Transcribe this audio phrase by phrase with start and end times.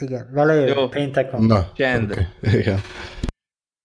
[0.00, 0.88] Igen, vele Jó.
[0.88, 1.44] péntek van.
[1.44, 2.10] Na, Csend.
[2.10, 2.26] okay.
[2.60, 2.80] Igen.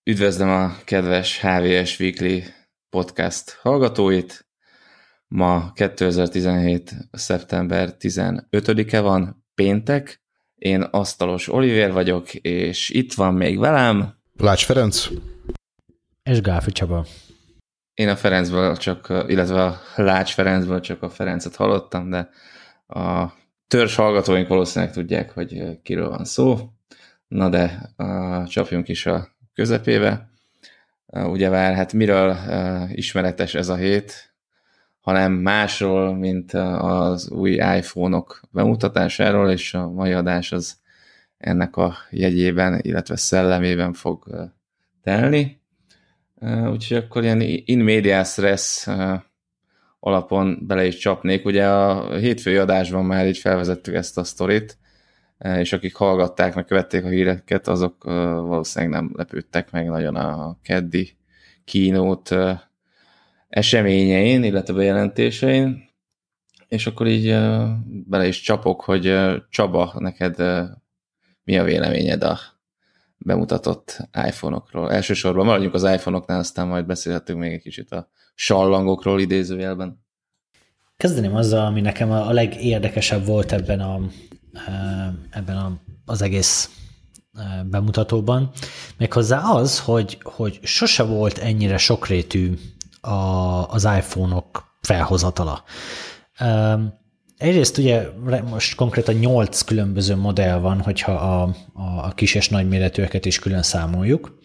[0.03, 2.43] Üdvözlöm a kedves HVS Weekly
[2.89, 4.47] podcast hallgatóit.
[5.27, 6.91] Ma 2017.
[7.11, 10.21] szeptember 15-e van, péntek.
[10.55, 14.15] Én Asztalos Oliver vagyok, és itt van még velem.
[14.37, 15.07] Lács Ferenc?
[16.23, 17.05] És Gáfi Csaba.
[17.93, 22.29] Én a Ferencből csak, illetve a Lács Ferencből csak a Ferencet hallottam, de
[22.87, 23.33] a
[23.71, 26.57] törzs hallgatóink valószínűleg tudják, hogy kiről van szó.
[27.27, 30.29] Na de uh, csapjunk is a közepébe.
[31.07, 32.37] Ugye vár, hát miről
[32.89, 34.33] ismeretes ez a hét,
[34.99, 40.77] hanem másról, mint az új iPhone-ok bemutatásáról, és a mai adás az
[41.37, 44.49] ennek a jegyében, illetve szellemében fog
[45.03, 45.61] telni.
[46.71, 48.87] Úgyhogy akkor ilyen in media stress
[50.03, 51.45] alapon bele is csapnék.
[51.45, 54.77] Ugye a hétfői adásban már így felvezettük ezt a sztorit,
[55.57, 61.17] és akik hallgatták, meg követték a híreket, azok valószínűleg nem lepődtek meg nagyon a keddi
[61.65, 62.35] kínót
[63.49, 65.89] eseményein, illetve bejelentésein,
[66.67, 67.27] és akkor így
[67.83, 69.17] bele is csapok, hogy
[69.49, 70.35] Csaba, neked
[71.43, 72.39] mi a véleményed a
[73.17, 74.91] bemutatott iPhone-okról?
[74.91, 79.99] Elsősorban maradjunk az iPhone-oknál, aztán majd beszélhetünk még egy kicsit a sallangokról idézőjelben.
[80.97, 83.99] Kezdeném azzal, ami nekem a legérdekesebb volt ebben, a,
[85.29, 86.69] ebben a, az egész
[87.65, 88.51] bemutatóban,
[88.97, 92.53] méghozzá az, hogy, hogy sose volt ennyire sokrétű
[93.01, 93.09] a,
[93.69, 95.63] az iPhone-ok felhozatala.
[97.37, 98.07] Egyrészt ugye
[98.49, 101.55] most konkrétan 8 különböző modell van, hogyha a,
[102.01, 104.39] a kis és nagy méretűeket is külön számoljuk.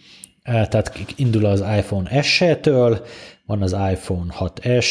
[0.47, 3.07] Tehát indul az iPhone SE-től,
[3.47, 4.87] van az iPhone 6S,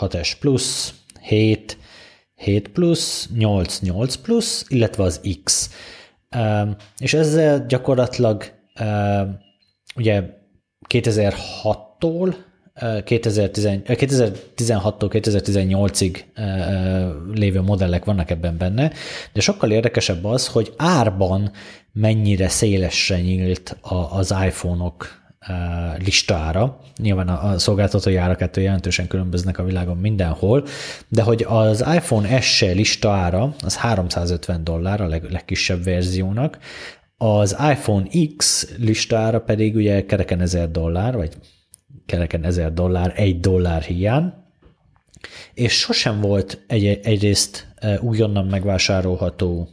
[0.00, 1.78] 6S Plus, 7,
[2.34, 5.70] 7 Plus, 8, 8 Plus, illetve az X.
[6.98, 8.44] És ezzel gyakorlatilag
[9.96, 10.22] ugye
[10.88, 12.34] 2006-tól
[12.80, 16.16] 2016-tól 2018-ig
[17.34, 18.92] lévő modellek vannak ebben benne,
[19.32, 21.50] de sokkal érdekesebb az, hogy árban
[21.92, 23.76] mennyire szélesre nyílt
[24.10, 25.16] az iPhone-ok
[25.98, 26.80] listára.
[26.96, 30.64] Nyilván a szolgáltatói árak ettől jelentősen különböznek a világon mindenhol,
[31.08, 36.58] de hogy az iPhone SE listára az 350 dollár a leg, legkisebb verziónak,
[37.16, 38.06] az iPhone
[38.36, 41.32] X listára pedig ugye kereken 1000 dollár, vagy
[42.08, 44.32] kereken 1000 dollár, egy dollár hiány,
[45.54, 47.66] és sosem volt egy, egyrészt
[48.00, 49.68] újonnan megvásárolható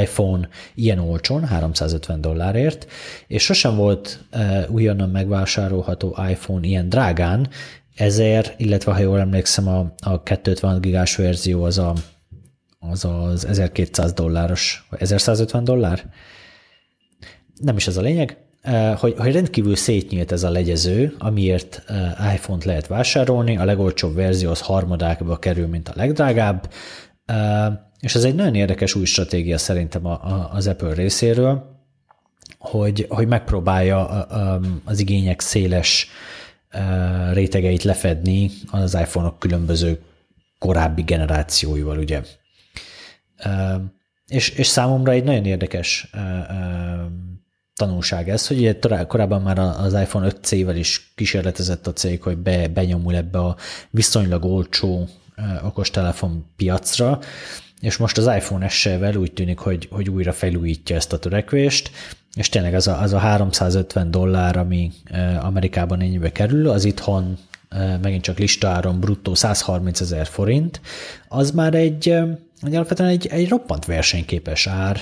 [0.00, 2.86] iPhone ilyen olcsón, 350 dollárért,
[3.26, 4.24] és sosem volt
[4.68, 7.48] újonnan megvásárolható iPhone ilyen drágán,
[7.96, 11.94] ezért, illetve ha jól emlékszem, a, a 256 gigás verzió az a,
[12.78, 16.10] az az 1200 dolláros, vagy 1150 dollár?
[17.60, 18.36] Nem is ez a lényeg,
[18.96, 21.82] hogy, hogy rendkívül szétnyílt ez a legyező, amiért
[22.34, 26.72] iPhone-t lehet vásárolni, a legolcsóbb verzió az harmadákba kerül, mint a legdrágább,
[28.00, 30.06] és ez egy nagyon érdekes új stratégia szerintem
[30.52, 31.78] az Apple részéről,
[32.58, 34.06] hogy, hogy megpróbálja
[34.84, 36.08] az igények széles
[37.32, 40.00] rétegeit lefedni az iPhone-ok különböző
[40.58, 42.22] korábbi generációival, ugye.
[44.26, 46.10] És, és számomra egy nagyon érdekes
[47.80, 48.76] tanulság ez, hogy ugye
[49.06, 53.56] korábban már az iPhone 5C-vel is kísérletezett a cég, hogy be, benyomul ebbe a
[53.90, 55.08] viszonylag olcsó
[55.64, 57.18] okostelefon piacra,
[57.80, 61.90] és most az iPhone SE-vel úgy tűnik, hogy, hogy újra felújítja ezt a törekvést,
[62.34, 64.92] és tényleg az a, az a 350 dollár, ami
[65.40, 67.38] Amerikában ennyibe kerül, az itthon
[68.02, 70.80] megint csak listáron bruttó 130 ezer forint,
[71.28, 72.08] az már egy,
[72.62, 75.00] egy alapvetően egy, egy roppant versenyképes ár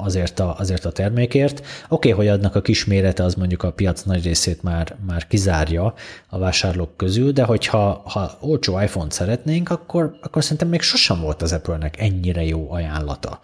[0.00, 1.58] azért a, azért a termékért.
[1.58, 5.94] Oké, okay, hogy adnak a kismérete, az mondjuk a piac nagy részét már, már kizárja
[6.28, 11.42] a vásárlók közül, de hogyha ha olcsó iPhone-t szeretnénk, akkor, akkor szerintem még sosem volt
[11.42, 13.40] az Apple-nek ennyire jó ajánlata.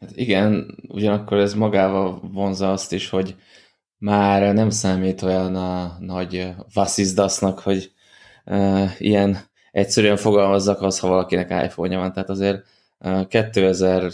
[0.00, 3.34] Hát igen, ugyanakkor ez magával vonza azt is, hogy
[3.98, 7.92] már nem számít olyan a nagy vasszizdasznak, hogy
[8.44, 9.38] uh, ilyen
[9.72, 12.12] egyszerűen fogalmazzak az, ha valakinek iPhone-ja van.
[12.12, 12.64] Tehát azért
[12.98, 14.10] uh, 2000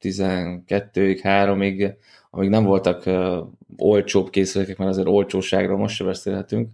[0.00, 1.94] 12-ig, 3-ig,
[2.30, 3.36] amíg nem voltak uh,
[3.76, 6.70] olcsóbb készülékek, mert azért olcsóságról most sem beszélhetünk,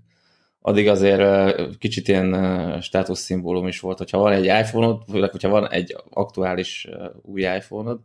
[0.61, 5.49] addig azért uh, kicsit ilyen uh, státuszszimbólum is volt, hogyha van egy iPhone-od, főleg, hogyha
[5.49, 8.01] van egy aktuális uh, új iPhone-od,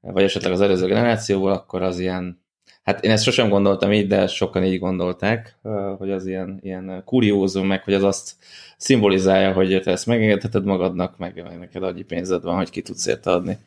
[0.00, 2.42] vagy esetleg az előző generációból, akkor az ilyen
[2.84, 5.58] Hát én ezt sosem gondoltam így, de sokan így gondolták,
[5.98, 8.32] hogy az ilyen, ilyen kuriózum, meg hogy az azt
[8.76, 13.30] szimbolizálja, hogy te ezt megengedheted magadnak, meg neked annyi pénzed van, hogy ki tudsz érte
[13.30, 13.58] adni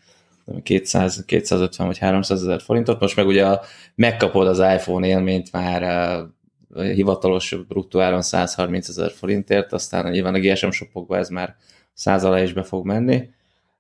[0.64, 3.00] 200, 250 vagy 300 ezer forintot.
[3.00, 3.62] Most meg ugye a,
[3.96, 6.36] megkapod az iPhone élményt már a
[6.82, 11.56] hivatalos bruttó áron 130 ezer forintért, aztán nyilván a GSM shopokban ez már
[11.94, 13.30] száz alá is be fog menni.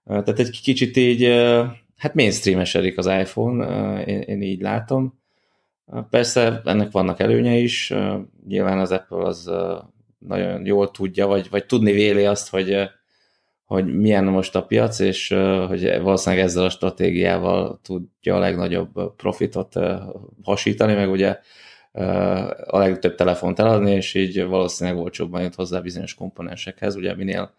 [0.05, 1.23] Tehát egy kicsit így,
[1.97, 5.19] hát mainstreamesedik az iPhone, én, én így látom.
[6.09, 7.93] Persze ennek vannak előnye is,
[8.47, 9.51] nyilván az Apple az
[10.19, 12.89] nagyon jól tudja, vagy, vagy tudni véli azt, hogy,
[13.67, 15.29] hogy milyen most a piac, és
[15.67, 19.73] hogy valószínűleg ezzel a stratégiával tudja a legnagyobb profitot
[20.43, 21.39] hasítani, meg ugye
[22.65, 27.53] a legtöbb telefont eladni, és így valószínűleg olcsóbban jut hozzá bizonyos komponensekhez, ugye minél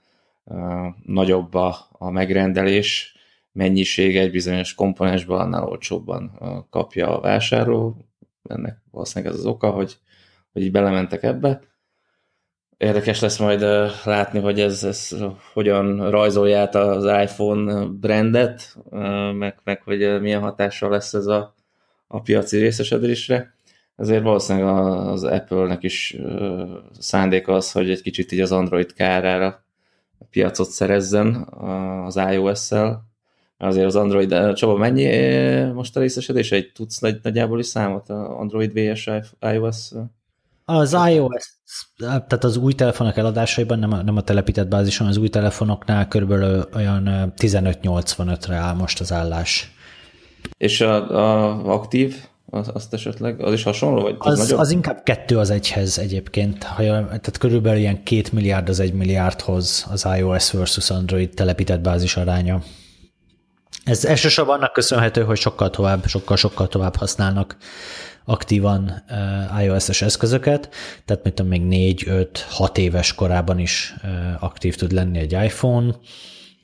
[1.05, 3.17] nagyobb a, a megrendelés
[3.53, 6.39] mennyisége egy bizonyos komponensben, annál olcsóbban
[6.71, 7.97] kapja a vásárló.
[8.49, 9.97] Ennek valószínűleg ez az oka, hogy,
[10.53, 11.61] hogy így belementek ebbe.
[12.79, 13.61] Érdekes lesz majd
[14.05, 15.17] látni, hogy ez, ez
[15.53, 18.77] hogyan rajzolja át az iPhone brandet,
[19.33, 21.55] meg, meg hogy milyen hatással lesz ez a,
[22.07, 23.55] a piaci részesedésre.
[23.97, 24.69] Ezért valószínűleg
[25.07, 26.17] az Apple-nek is
[26.99, 29.65] szándéka az, hogy egy kicsit így az Android kárára
[30.31, 31.35] piacot szerezzen
[32.05, 33.07] az iOS-szel.
[33.57, 35.07] Azért az Android, Csaba, mennyi
[35.73, 36.53] most a részesedés?
[36.53, 39.11] Egy tudsz nagy, nagyjából is számot a Android vs
[39.53, 39.91] iOS?
[40.71, 41.55] Az iOS,
[41.99, 46.69] tehát az új telefonok eladásaiban, nem a, nem a telepített bázison, az új telefonoknál körülbelül
[46.75, 49.73] olyan 15-85-re áll most az állás.
[50.59, 52.17] És a, a aktív
[52.51, 54.03] az, azt esetleg, az is hasonló?
[54.03, 56.63] Vagy az, az, az inkább kettő az egyhez egyébként.
[56.65, 62.17] Ha, tehát körülbelül ilyen két milliárd az egy milliárdhoz az iOS versus Android telepített bázis
[62.17, 62.63] aránya.
[63.85, 67.57] Ez elsősorban annak köszönhető, hogy sokkal tovább, sokkal-sokkal tovább használnak
[68.29, 70.69] aktívan uh, iOS-es eszközöket,
[71.05, 75.95] tehát mint még 4, 5, 6 éves korában is uh, aktív tud lenni egy iPhone,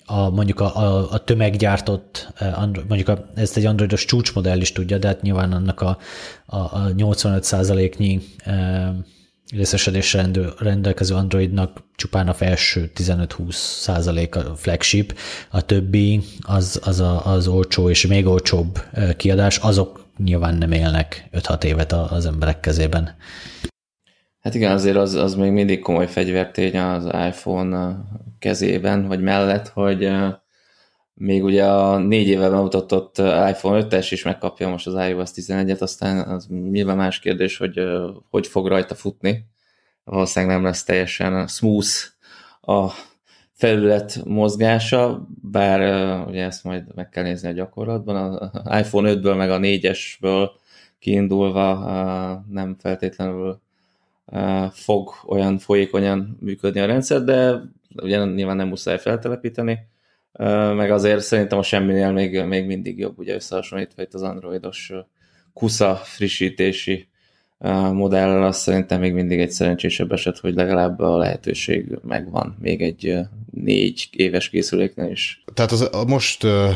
[0.07, 4.99] a, mondjuk a, a, a tömeggyártott, Android, mondjuk a, ezt egy androidos csúcsmodell is tudja,
[4.99, 5.99] de hát nyilván annak a,
[6.47, 8.95] a, a 85%-nyi e,
[9.51, 10.29] részesedésre
[10.59, 15.19] rendelkező Androidnak csupán a felső 15-20% a flagship,
[15.51, 18.83] a többi az, az a, az olcsó és még olcsóbb
[19.17, 23.17] kiadás, azok nyilván nem élnek 5-6 évet az emberek kezében.
[24.41, 27.97] Hát igen, azért az, az még mindig komoly fegyvertény az iPhone
[28.39, 30.11] kezében, vagy mellett, hogy
[31.15, 36.29] még ugye a négy éve bemutatott iPhone 5-es is megkapja most az iOS 11-et, aztán
[36.29, 37.81] az nyilván más kérdés, hogy
[38.31, 39.47] hogy fog rajta futni.
[40.05, 41.89] Valószínűleg nem lesz teljesen smooth
[42.61, 42.91] a
[43.55, 45.81] felület mozgása, bár
[46.27, 48.37] ugye ezt majd meg kell nézni a gyakorlatban.
[48.53, 50.49] Az iPhone 5-ből meg a 4-esből
[50.99, 53.61] kiindulva nem feltétlenül
[54.71, 57.61] fog olyan folyékonyan működni a rendszer, de
[58.03, 59.79] ugye nyilván nem muszáj feltelepíteni,
[60.77, 64.93] meg azért szerintem a semminél még, még mindig jobb, ugye összehasonlítva itt az androidos
[65.53, 67.09] kusza frissítési
[67.93, 73.19] modellel, azt szerintem még mindig egy szerencsésebb eset, hogy legalább a lehetőség megvan még egy
[73.55, 75.45] négy éves készüléknél is.
[75.55, 76.71] Tehát az, a most uh,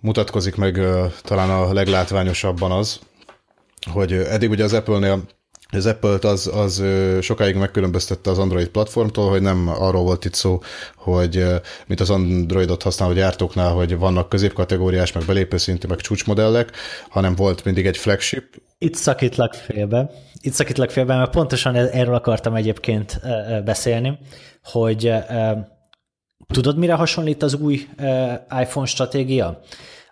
[0.00, 3.00] mutatkozik meg uh, talán a leglátványosabban az,
[3.90, 5.22] hogy eddig ugye az Apple-nél
[5.70, 6.84] az Apple-t az, az
[7.20, 10.60] sokáig megkülönböztette az Android platformtól, hogy nem arról volt itt szó,
[10.96, 11.44] hogy
[11.86, 16.70] mint az Androidot használó gyártóknál, hogy vannak középkategóriás, meg belépőszintű, meg csúcsmodellek,
[17.08, 18.44] hanem volt mindig egy flagship.
[18.78, 20.10] Itt szakítlak félbe.
[20.40, 23.20] Itt szakítlak félbe, mert pontosan e- erről akartam egyébként
[23.64, 24.18] beszélni,
[24.62, 25.12] hogy
[26.52, 27.88] tudod, mire hasonlít az új
[28.60, 29.60] iPhone stratégia?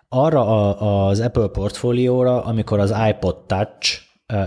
[0.09, 0.77] Arra
[1.07, 4.03] az Apple portfólióra, amikor az iPod Touch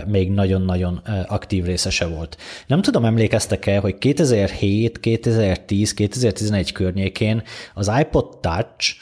[0.07, 2.37] még nagyon-nagyon aktív részese volt.
[2.67, 7.43] Nem tudom, emlékeztek-e, hogy 2007, 2010, 2011 környékén
[7.73, 8.95] az iPod Touch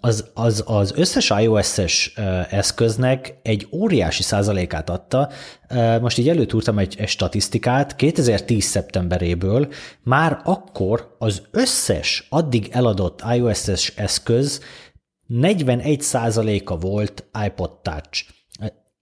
[0.00, 2.14] az, az, az összes iOS-es
[2.50, 5.30] eszköznek egy óriási százalékát adta.
[6.00, 8.64] Most így előtúrtam egy, egy statisztikát, 2010.
[8.64, 9.68] szeptemberéből
[10.02, 14.60] már akkor az összes addig eladott iOS-es eszköz
[15.26, 18.24] 41 százaléka volt iPod Touch.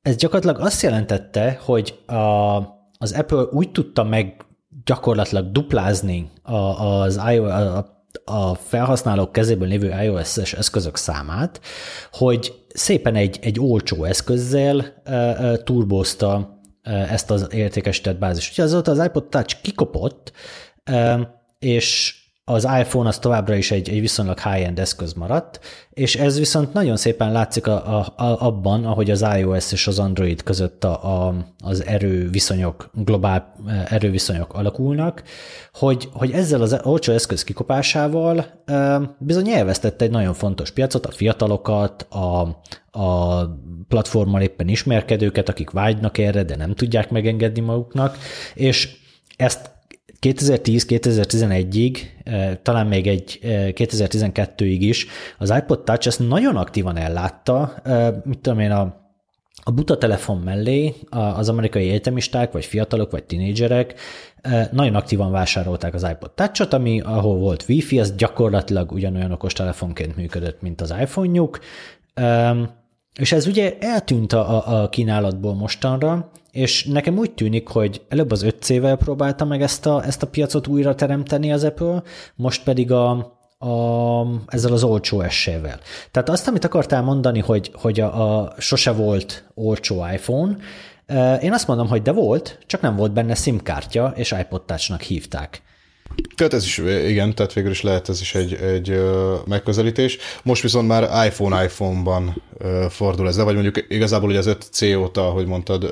[0.02, 2.56] Ez gyakorlatilag azt jelentette, hogy a,
[2.98, 4.44] az Apple úgy tudta meg
[4.84, 11.60] gyakorlatilag duplázni a, az iOS, a, a felhasználók kezében lévő iOS-es eszközök számát,
[12.12, 18.50] hogy szépen egy, egy olcsó eszközzel e, turbózta ezt az értékesített bázist.
[18.50, 20.32] Úgyhogy azóta az iPod Touch kikopott,
[21.58, 26.72] és az iPhone az továbbra is egy, egy viszonylag high-end eszköz maradt, és ez viszont
[26.72, 31.26] nagyon szépen látszik a, a, a, abban, ahogy az iOS és az Android között a,
[31.26, 31.34] a,
[31.64, 33.54] az erőviszonyok, globál
[33.88, 35.22] erőviszonyok alakulnak,
[35.72, 41.10] hogy, hogy ezzel az olcsó eszköz kikopásával e, bizony elvesztette egy nagyon fontos piacot, a
[41.10, 42.40] fiatalokat, a,
[43.00, 43.44] a
[43.88, 48.18] platformmal éppen ismerkedőket, akik vágynak erre, de nem tudják megengedni maguknak,
[48.54, 48.96] és
[49.36, 49.70] ezt
[50.22, 55.06] 2010-2011-ig, eh, talán még egy 2012-ig eh, is
[55.38, 59.00] az iPod Touch ezt nagyon aktívan ellátta, eh, mit tudom én, a,
[59.64, 63.94] a buta telefon mellé az amerikai egyetemisták, vagy fiatalok, vagy tinédzserek
[64.70, 70.16] nagyon aktívan vásárolták az iPod Touch-ot, ami ahol volt Wi-Fi, az gyakorlatilag ugyanolyan okos telefonként
[70.16, 71.58] működött, mint az iPhone-juk,
[73.18, 78.44] és ez ugye eltűnt a, a kínálatból mostanra, és nekem úgy tűnik, hogy előbb az
[78.48, 82.02] 5C-vel próbálta meg ezt a, ezt a piacot újra teremteni az Apple,
[82.34, 83.10] most pedig a,
[83.58, 85.78] a, ezzel az olcsó essével.
[86.10, 90.56] Tehát azt, amit akartál mondani, hogy, hogy a, a sose volt olcsó iPhone,
[91.40, 95.00] én azt mondom, hogy de volt, csak nem volt benne SIM kártya, és iPod Touch-nak
[95.00, 95.62] hívták.
[96.36, 96.78] Tehát ez is,
[97.08, 99.02] igen, tehát végül is lehet ez is egy, egy
[99.46, 100.18] megközelítés.
[100.42, 102.42] Most viszont már iPhone iPhone-ban
[102.88, 105.90] fordul ez, vagy mondjuk igazából ugye az 5C óta, ahogy mondtad,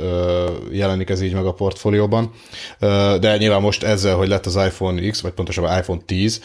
[0.72, 2.30] jelenik ez így meg a portfólióban,
[3.20, 6.40] de nyilván most ezzel, hogy lett az iPhone X, vagy pontosabban iPhone 10,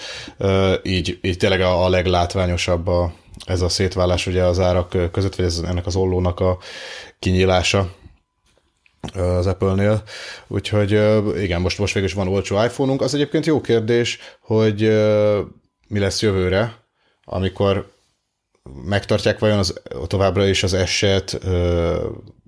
[0.83, 3.13] így, így tényleg a leglátványosabb a,
[3.45, 6.57] ez a szétválás ugye az árak között, vagy ez ennek az ollónak a
[7.19, 7.89] kinyílása
[9.13, 10.03] az Apple-nél.
[10.47, 10.91] Úgyhogy
[11.41, 13.01] igen, most, most végül is van olcsó iPhone-unk.
[13.01, 14.81] Az egyébként jó kérdés, hogy
[15.87, 16.77] mi lesz jövőre,
[17.23, 17.91] amikor
[18.85, 21.39] megtartják vajon az, továbbra is az eset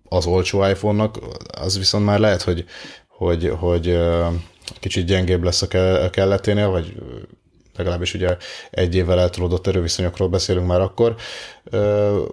[0.09, 2.65] az olcsó iPhone-nak, az viszont már lehet, hogy,
[3.07, 3.99] hogy, hogy
[4.79, 5.67] kicsit gyengébb lesz a
[6.09, 6.95] kelleténél, vagy
[7.77, 8.38] legalábbis ugye
[8.72, 11.15] egy évvel eltolódott erőviszonyokról beszélünk már akkor.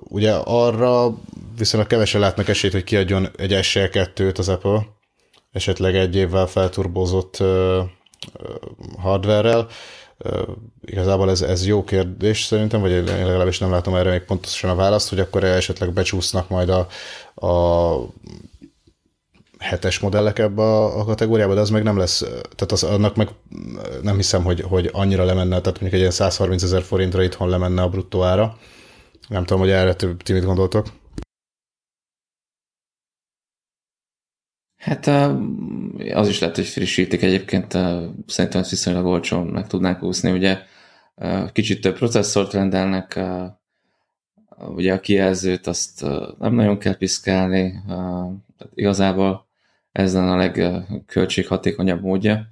[0.08, 1.14] Ugye arra
[1.58, 4.86] viszonylag kevesen látnak esélyt, hogy kiadjon egy SL2-t az Apple,
[5.52, 7.42] esetleg egy évvel felturbózott
[8.98, 9.66] hardware-rel.
[10.84, 14.74] Igazából ez, ez jó kérdés szerintem, vagy én legalábbis nem látom erre még pontosan a
[14.74, 16.86] választ, hogy akkor esetleg becsúsznak majd a,
[17.46, 17.94] a
[19.64, 23.28] hetes modellek ebbe a, a kategóriába, de az meg nem lesz, tehát az, annak meg
[24.02, 27.82] nem hiszem, hogy, hogy annyira lemenne, tehát mondjuk egy ilyen 130 ezer forintra itthon lemenne
[27.82, 28.56] a bruttó ára.
[29.28, 30.86] Nem tudom, hogy erre ti mit gondoltok.
[34.76, 35.06] Hát
[36.12, 37.72] az is lehet, hogy frissítik egyébként,
[38.26, 40.58] szerintem ezt viszonylag olcsón meg tudnák úszni, ugye
[41.52, 43.20] kicsit több processzort rendelnek,
[44.58, 46.02] ugye a kijelzőt azt
[46.38, 49.46] nem nagyon kell piszkálni, tehát igazából
[49.94, 52.46] ez a legköltséghatékonyabb módja.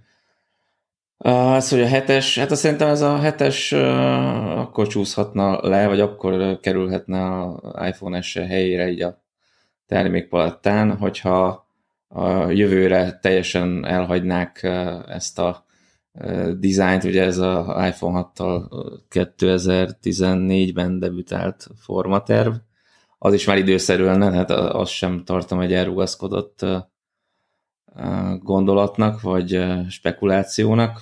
[1.16, 6.60] Az, hogy a hetes, hát azt szerintem ez a hetes akkor csúszhatna le, vagy akkor
[6.60, 9.22] kerülhetne a iPhone S helyére így a
[9.86, 11.66] termékpalettán, hogyha
[12.08, 14.62] a jövőre teljesen elhagynák
[15.08, 15.64] ezt a
[16.58, 18.64] dizájnt, ugye ez a iPhone 6-tal
[19.10, 22.52] 2014-ben debütált formaterv,
[23.18, 26.66] az is már időszerű lenne, hát azt sem tartom egy elrugaszkodott
[28.38, 31.00] gondolatnak, vagy spekulációnak.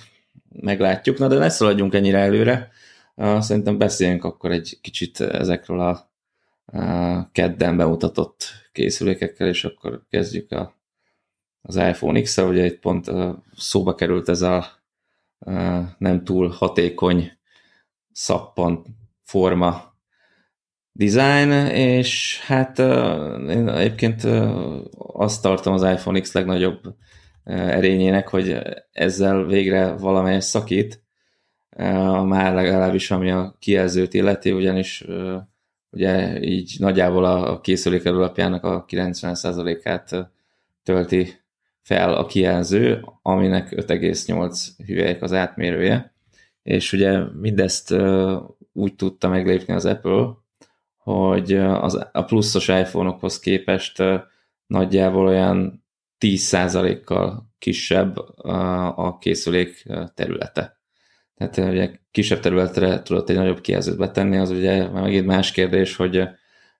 [0.49, 2.71] Meglátjuk, na de ne szaladjunk ennyire előre.
[3.39, 6.11] Szerintem beszéljünk akkor egy kicsit ezekről a
[7.31, 10.75] kedden bemutatott készülékekkel, és akkor kezdjük a,
[11.61, 12.47] az iPhone X-el.
[12.47, 13.11] Ugye itt pont
[13.55, 14.65] szóba került ez a
[15.97, 17.31] nem túl hatékony
[18.11, 18.85] szappan
[19.21, 19.90] forma
[20.91, 22.79] design, és hát
[23.49, 24.23] én egyébként
[24.97, 26.79] azt tartom az iPhone X legnagyobb
[27.43, 28.57] erényének, hogy
[28.91, 31.03] ezzel végre valamelyes szakít,
[32.25, 35.05] már legalábbis ami a kijelzőt illeti, ugyanis
[35.89, 40.31] ugye így nagyjából a készülék alapjának a 90%-át
[40.83, 41.39] tölti
[41.81, 46.13] fel a kijelző, aminek 5,8 hüvelyek az átmérője,
[46.63, 47.95] és ugye mindezt
[48.73, 50.39] úgy tudta meglépni az Apple,
[51.11, 54.03] hogy az, a pluszos iPhone-okhoz képest
[54.65, 55.85] nagyjából olyan
[56.19, 58.17] 10%-kal kisebb
[58.95, 60.79] a készülék területe.
[61.35, 66.23] Tehát ugye kisebb területre tudott egy nagyobb kijelzőt betenni, az ugye megint más kérdés, hogy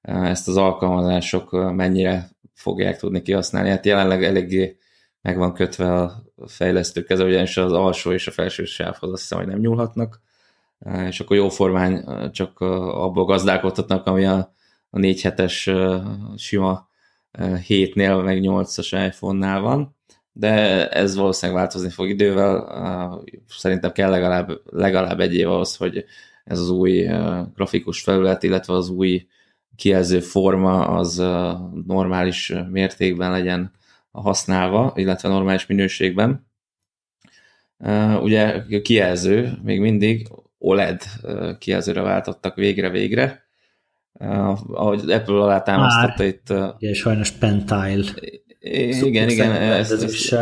[0.01, 3.69] ezt az alkalmazások mennyire fogják tudni kihasználni.
[3.69, 4.77] Hát jelenleg eléggé
[5.21, 9.37] meg van kötve a fejlesztők keze, ugyanis az alsó és a felső sávhoz azt hiszem,
[9.37, 10.21] hogy nem nyúlhatnak,
[11.07, 14.53] és akkor jó formán csak abból gazdálkodhatnak, ami a,
[14.89, 15.69] a 4 hetes
[16.35, 16.89] sima
[17.39, 19.95] 7-nél, meg 8-as iPhone-nál van.
[20.33, 23.23] de ez valószínűleg változni fog idővel.
[23.47, 26.05] Szerintem kell legalább, legalább egy év ahhoz, hogy
[26.43, 27.09] ez az új
[27.53, 29.27] grafikus felület, illetve az új
[29.75, 31.17] kijelző forma az
[31.85, 33.71] normális mértékben legyen
[34.11, 36.47] használva, illetve normális minőségben.
[38.21, 40.27] Ugye kijelző még mindig
[40.61, 41.01] OLED
[41.59, 43.43] kijelzőre váltottak végre-végre,
[44.67, 46.53] ahogy Apple alá támasztotta itt.
[46.77, 48.03] Igen, sajnos Pentile.
[48.59, 50.33] Igen, igen, ezt, ezt,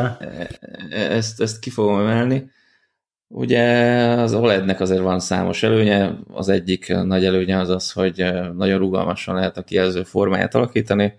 [0.92, 2.52] ezt, ezt ki fogom emelni.
[3.28, 3.64] Ugye
[4.08, 9.36] az OLED-nek azért van számos előnye, az egyik nagy előnye az az, hogy nagyon rugalmasan
[9.36, 11.14] lehet a kijelző formáját alakítani,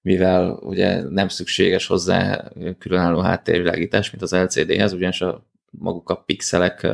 [0.00, 6.86] mivel ugye nem szükséges hozzá különálló háttérvilágítás, mint az LCD-hez, ugyanis a maguk a pixelek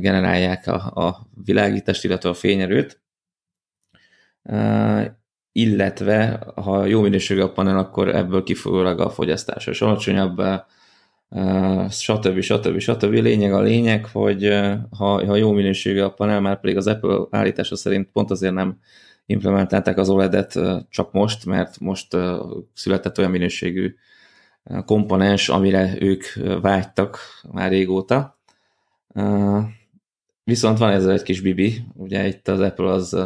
[0.00, 3.02] generálják a, a világítást, illetve a fényerőt.
[5.52, 10.42] Illetve, ha jó minőségű a panel, akkor ebből kifolyólag a fogyasztás is alacsonyabb,
[11.88, 12.40] stb.
[12.40, 12.78] stb.
[12.78, 13.12] stb.
[13.12, 14.48] Lényeg a lényeg, hogy
[14.90, 18.78] ha, ha jó minőségű a panel, már pedig az Apple állítása szerint pont azért nem
[19.26, 22.16] implementálták az OLED-et csak most, mert most
[22.74, 23.94] született olyan minőségű
[24.84, 26.24] komponens, amire ők
[26.60, 27.18] vágytak
[27.52, 28.39] már régóta.
[30.44, 33.16] Viszont van ez egy kis bibi, ugye itt az Apple az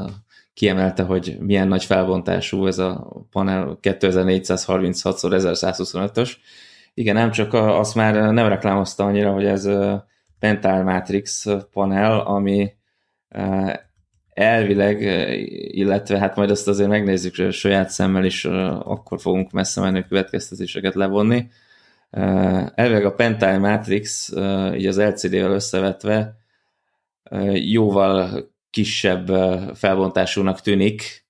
[0.54, 6.32] kiemelte, hogy milyen nagy felbontású ez a panel 2436x1125-ös.
[6.94, 9.68] Igen, nem csak azt már nem reklámozta annyira, hogy ez
[10.38, 12.72] Pental Matrix panel, ami
[14.30, 15.00] elvileg,
[15.74, 21.46] illetve hát majd azt azért megnézzük saját szemmel is, akkor fogunk messze menő következtetéseket levonni.
[22.74, 24.32] Elvileg a Pentile Matrix,
[24.74, 26.36] így az LCD-vel összevetve,
[27.52, 29.28] jóval kisebb
[29.74, 31.24] felbontásúnak tűnik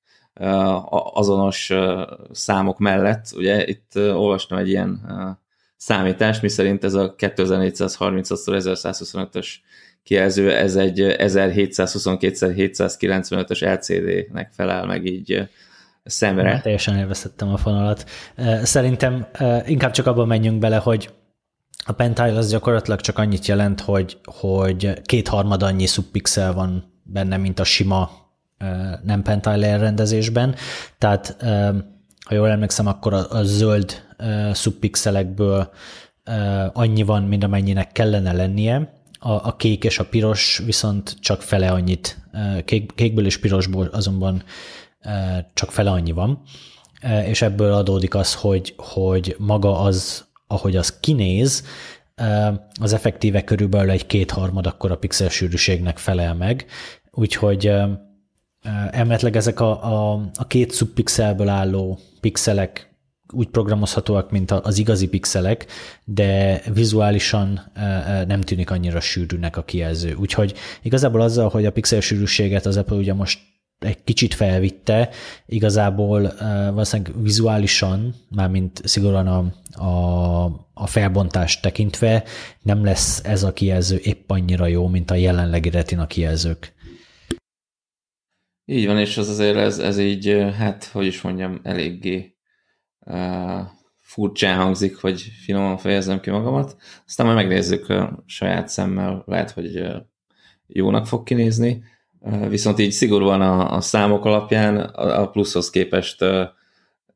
[1.13, 1.73] azonos
[2.33, 3.27] számok mellett.
[3.37, 5.01] Ugye itt olvastam egy ilyen
[5.77, 9.49] számítást, miszerint ez a 2430-1125-ös
[10.03, 15.49] kijelző, ez egy 1722-795-ös LCD-nek felel meg így
[16.05, 16.51] szemre.
[16.51, 18.05] Hát, teljesen elveszettem a fonalat.
[18.63, 19.27] Szerintem
[19.67, 21.11] inkább csak abban menjünk bele, hogy
[21.87, 27.61] a Pentile az gyakorlatilag csak annyit jelent, hogy, hogy kétharmad annyi subpixel van benne, mint
[27.61, 28.11] a sima
[29.03, 30.55] nem Pentile elrendezésben.
[30.99, 31.37] Tehát
[32.25, 34.03] ha jól emlékszem, akkor a, a zöld
[34.55, 35.71] subpixelekből
[36.73, 41.71] annyi van, mint amennyinek kellene lennie, a, a kék és a piros viszont csak fele
[41.71, 42.19] annyit,
[42.65, 44.43] kék, kékből és pirosból azonban
[45.55, 46.43] csak fele annyi van,
[47.27, 51.65] és ebből adódik az, hogy, hogy maga az, ahogy az kinéz,
[52.81, 56.67] az effektíve körülbelül egy kétharmad akkor a pixel sűrűségnek felel meg,
[57.11, 57.73] úgyhogy
[58.91, 62.93] elméletileg ezek a, a, a két szubpixelből álló pixelek
[63.33, 65.67] úgy programozhatóak, mint az igazi pixelek,
[66.05, 67.73] de vizuálisan
[68.27, 70.15] nem tűnik annyira sűrűnek a kijelző.
[70.15, 73.39] Úgyhogy igazából azzal, hogy a pixel sűrűséget az Apple ugye most
[73.79, 75.09] egy kicsit felvitte,
[75.47, 76.33] igazából
[76.71, 79.53] valószínűleg vizuálisan, mármint szigorúan a,
[79.85, 82.25] a, a felbontást tekintve
[82.63, 86.73] nem lesz ez a kijelző épp annyira jó, mint a jelenlegi retina kijelzők.
[88.65, 92.37] Így van, és az azért ez, ez így, hát, hogy is mondjam, eléggé
[94.01, 96.77] furcsán hangzik, hogy finoman fejezem ki magamat.
[97.07, 99.87] Aztán majd megnézzük a saját szemmel, lehet, hogy
[100.67, 101.83] jónak fog kinézni.
[102.49, 106.25] Viszont így szigorúan a, a számok alapján a pluszhoz képest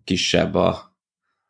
[0.05, 0.97] kisebb a,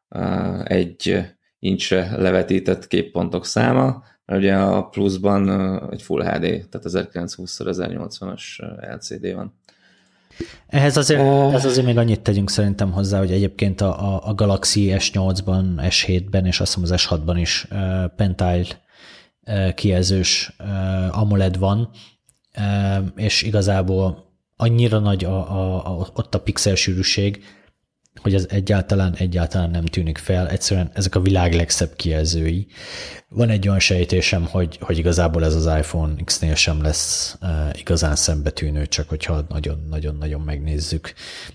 [0.08, 0.18] a
[0.64, 1.24] egy
[1.58, 5.48] incsre levetített képpontok száma, mert ugye a pluszban
[5.90, 8.42] egy Full HD, tehát 1920x1080-as
[8.96, 9.54] LCD van.
[10.66, 14.34] Ehhez azért, uh, ez azért még annyit tegyünk szerintem hozzá, hogy egyébként a, a, a
[14.34, 17.78] Galaxy S8-ban, S7-ben és azt hiszem az S6-ban is uh,
[18.16, 18.66] Pentile
[19.46, 21.90] uh, kijelzős uh, AMOLED van,
[23.16, 27.42] és igazából annyira nagy a, a, a, ott a pixel sűrűség,
[28.22, 30.48] hogy ez egyáltalán, egyáltalán nem tűnik fel.
[30.48, 32.66] Egyszerűen ezek a világ legszebb kijelzői.
[33.28, 37.38] Van egy olyan sejtésem, hogy, hogy igazából ez az iPhone X-nél sem lesz
[37.72, 41.12] igazán szembetűnő, csak hogyha nagyon-nagyon-nagyon megnézzük.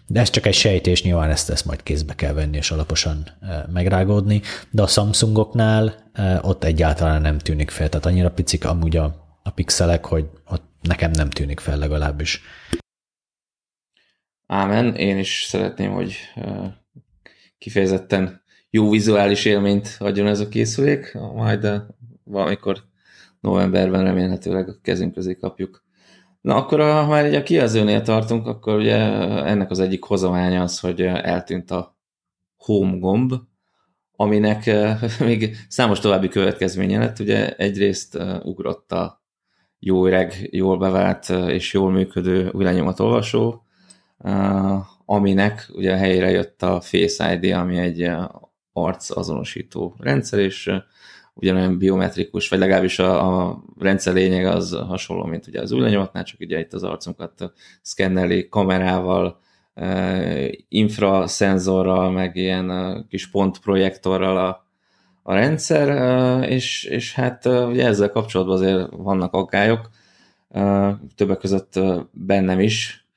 [0.08, 3.50] De ez csak egy sejtés, nyilván ezt, ezt majd kézbe kell venni és alaposan uh,
[3.74, 6.12] megrágódni, de a Samsungoknál
[6.42, 11.12] ott egyáltalán nem tűnik fel, tehát annyira picik amúgy a, a pixelek, hogy ott nekem
[11.12, 12.42] nem tűnik fel legalábbis.
[14.48, 16.16] Ámen, én is szeretném, hogy
[17.58, 21.84] kifejezetten jó vizuális élményt adjon ez a készülék, majd
[22.24, 22.84] valamikor
[23.40, 25.84] novemberben remélhetőleg a kezünk közé kapjuk.
[26.42, 28.96] Na akkor, ha már egy a kijelzőnél tartunk, akkor ugye
[29.46, 31.98] ennek az egyik hozománya az, hogy eltűnt a
[32.58, 33.34] home gomb,
[34.16, 34.72] aminek
[35.20, 37.20] még számos további következménye lett.
[37.20, 39.23] Ugye egyrészt ugrott a
[39.86, 42.64] jó öreg, jól bevált és jól működő új
[43.00, 43.64] olvasó,
[45.06, 48.12] aminek ugye helyére jött a Face ID, ami egy
[48.74, 50.72] arc azonosító rendszer, és
[51.34, 56.24] ugyanolyan biometrikus, vagy legalábbis a, a rendszer lényeg az hasonló, mint ugye az új lenyomatnál,
[56.24, 59.40] csak ugye itt az arcunkat szkenneli kamerával,
[60.68, 64.63] infraszenzorral, meg ilyen kis pontprojektorral a,
[65.24, 69.90] a rendszer, és, és hát ugye ezzel kapcsolatban azért vannak aggályok,
[71.16, 71.80] többek között
[72.12, 73.08] bennem is.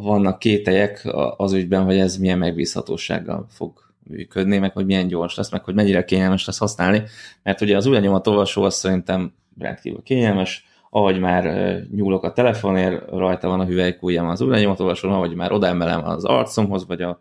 [0.00, 3.72] Vannak kételyek az ügyben, hogy ez milyen megbízhatósággal fog
[4.02, 7.02] működni, meg hogy milyen gyors lesz, meg hogy mennyire kényelmes lesz használni,
[7.42, 11.44] mert ugye az új olvasó az szerintem rendkívül kényelmes, ahogy már
[11.94, 16.86] nyúlok a telefonért, rajta van a hüvelykújjam az új olvasón, ahogy már odaemelem az arcomhoz,
[16.86, 17.18] vagy a,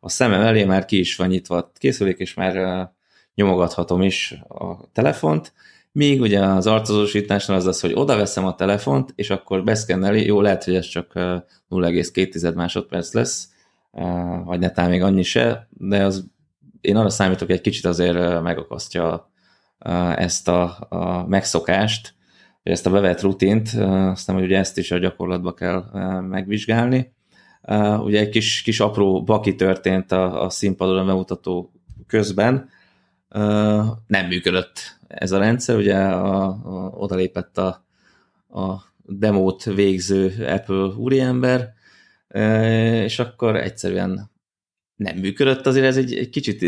[0.00, 2.56] a szemem elé már ki is van nyitva a készülék, és már
[3.38, 5.52] nyomogathatom is a telefont,
[5.92, 10.40] míg ugye az arcozósításnál az az, hogy oda veszem a telefont, és akkor beszkenneli, jó,
[10.40, 13.48] lehet, hogy ez csak 0,2 másodperc lesz,
[14.44, 16.24] vagy netán még annyi se, de az,
[16.80, 19.30] én arra számítok, hogy egy kicsit azért megakasztja
[20.16, 22.14] ezt a, a megszokást,
[22.62, 23.68] vagy ezt a bevett rutint,
[24.12, 25.84] aztán hogy ugye ezt is a gyakorlatba kell
[26.20, 27.12] megvizsgálni.
[27.98, 31.72] Ugye egy kis, kis apró baki történt a, a színpadon a bemutató
[32.06, 32.68] közben,
[34.06, 37.84] nem működött ez a rendszer, ugye a, a, odalépett a,
[38.48, 41.72] a demót végző Apple úriember,
[43.04, 44.30] és akkor egyszerűen
[44.96, 46.64] nem működött, azért ez egy, egy kicsit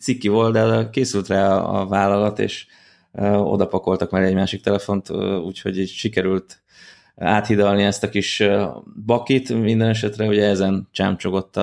[0.00, 2.66] ciki volt, de készült rá a vállalat, és
[3.32, 5.10] oda pakoltak már egy másik telefont,
[5.44, 6.62] úgyhogy így sikerült
[7.16, 8.42] áthidalni ezt a kis
[9.06, 11.60] bakit, minden esetre ugye ezen csámcsogott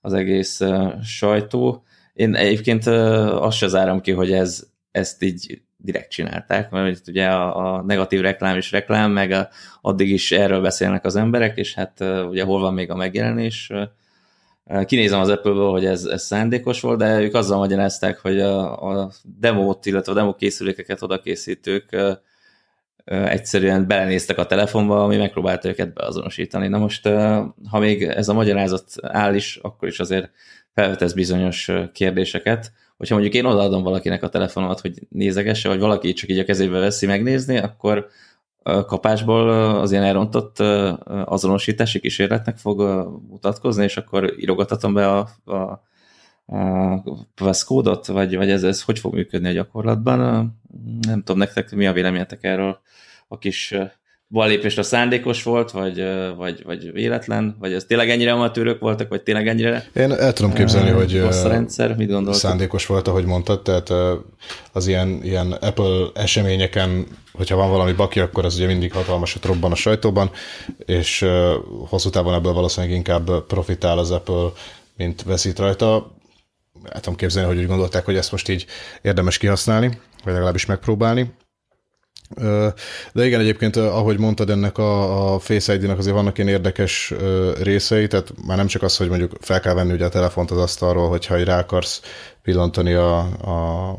[0.00, 0.60] az egész
[1.02, 1.82] sajtó.
[2.18, 7.74] Én egyébként azt se zárom ki, hogy ez, ezt így direkt csinálták, mert ugye a,
[7.74, 9.48] a negatív reklám is reklám, meg a,
[9.80, 13.72] addig is erről beszélnek az emberek, és hát ugye hol van még a megjelenés.
[14.84, 19.10] Kinézem az Apple-ből, hogy ez, ez szándékos volt, de ők azzal magyarázták, hogy a, a
[19.22, 21.96] demót, illetve a demo készülékeket odakészítők
[23.04, 26.68] egyszerűen belenéztek a telefonba, ami megpróbálta őket beazonosítani.
[26.68, 27.08] Na most,
[27.70, 30.30] ha még ez a magyarázat áll is, akkor is azért
[30.78, 36.30] felvetesz bizonyos kérdéseket, hogyha mondjuk én odaadom valakinek a telefonomat, hogy nézegesse, vagy valaki csak
[36.30, 38.08] így a kezébe veszi megnézni, akkor
[38.62, 40.58] kapásból az ilyen elrontott
[41.24, 42.80] azonosítási kísérletnek fog
[43.28, 45.56] mutatkozni, és akkor írogathatom be a, a,
[46.56, 47.02] a
[47.34, 50.18] passcode vagy, vagy ez, ez hogy fog működni a gyakorlatban.
[51.06, 52.78] Nem tudom, nektek mi a véleményetek erről
[53.28, 53.74] a kis
[54.30, 56.04] ballépésre szándékos volt, vagy,
[56.36, 60.52] vagy, vagy véletlen, vagy ez tényleg ennyire amatőrök voltak, vagy tényleg ennyire Én el tudom
[60.52, 62.40] képzelni, hogy a rendszer, mit gondoltok?
[62.40, 63.92] szándékos volt, ahogy mondtad, tehát
[64.72, 69.72] az ilyen, ilyen Apple eseményeken, hogyha van valami baki, akkor az ugye mindig hatalmasat robban
[69.72, 70.30] a sajtóban,
[70.78, 71.24] és
[71.88, 74.48] hosszú távon ebből valószínűleg inkább profitál az Apple,
[74.96, 76.16] mint veszít rajta.
[76.84, 78.66] El tudom képzelni, hogy úgy gondolták, hogy ezt most így
[79.02, 81.30] érdemes kihasználni, vagy legalábbis megpróbálni.
[83.12, 87.14] De igen, egyébként, ahogy mondtad, ennek a, a Face ID-nak azért vannak ilyen érdekes
[87.62, 90.58] részei, tehát már nem csak az, hogy mondjuk fel kell venni ugye a telefont az
[90.58, 92.02] asztalról, hogyha rá akarsz
[92.42, 93.96] pillantani a, a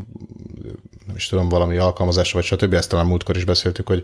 [1.07, 2.73] nem is tudom, valami alkalmazásra, vagy stb.
[2.73, 4.03] Ezt talán múltkor is beszéltük, hogy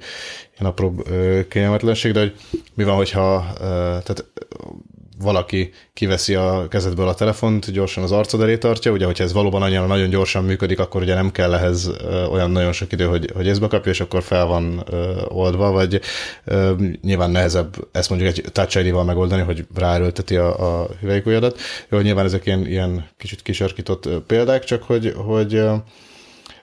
[0.60, 1.04] ilyen apró
[1.50, 2.36] kényelmetlenség, de hogy
[2.74, 3.54] mi van, hogyha
[4.04, 4.26] tehát
[5.20, 9.62] valaki kiveszi a kezedből a telefont, gyorsan az arcod elé tartja, ugye, hogyha ez valóban
[9.62, 11.92] annyira nagyon gyorsan működik, akkor ugye nem kell ehhez
[12.32, 14.84] olyan nagyon sok idő, hogy, hogy észbe kapja, és akkor fel van
[15.28, 16.02] oldva, vagy
[17.02, 21.60] nyilván nehezebb ezt mondjuk egy touch ID-val megoldani, hogy ráerőlteti a, a hüvelykujjadat.
[21.90, 25.64] Jó, nyilván ezek ilyen, ilyen kicsit kisarkított példák, csak hogy, hogy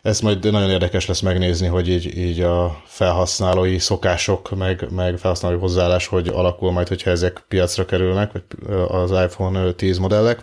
[0.03, 5.59] ez majd nagyon érdekes lesz megnézni, hogy így, így a felhasználói szokások, meg, meg felhasználói
[5.59, 8.43] hozzáállás, hogy alakul majd, hogyha ezek piacra kerülnek, vagy
[8.89, 10.41] az iPhone 10 modellek.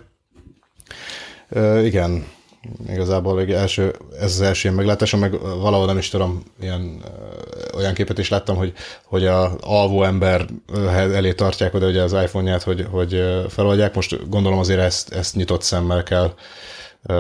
[1.84, 2.26] Igen,
[2.88, 7.04] igazából első, ez az első meglátásom, meg valahol nem is tudom, ilyen,
[7.76, 10.46] olyan képet is láttam, hogy, hogy a alvó ember
[10.94, 13.96] elé tartják oda ugye az iPhone-ját, hogy, hogy feloldják.
[13.96, 16.34] Most gondolom azért ezt, ezt nyitott szemmel kell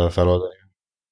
[0.10, 0.56] feloldani.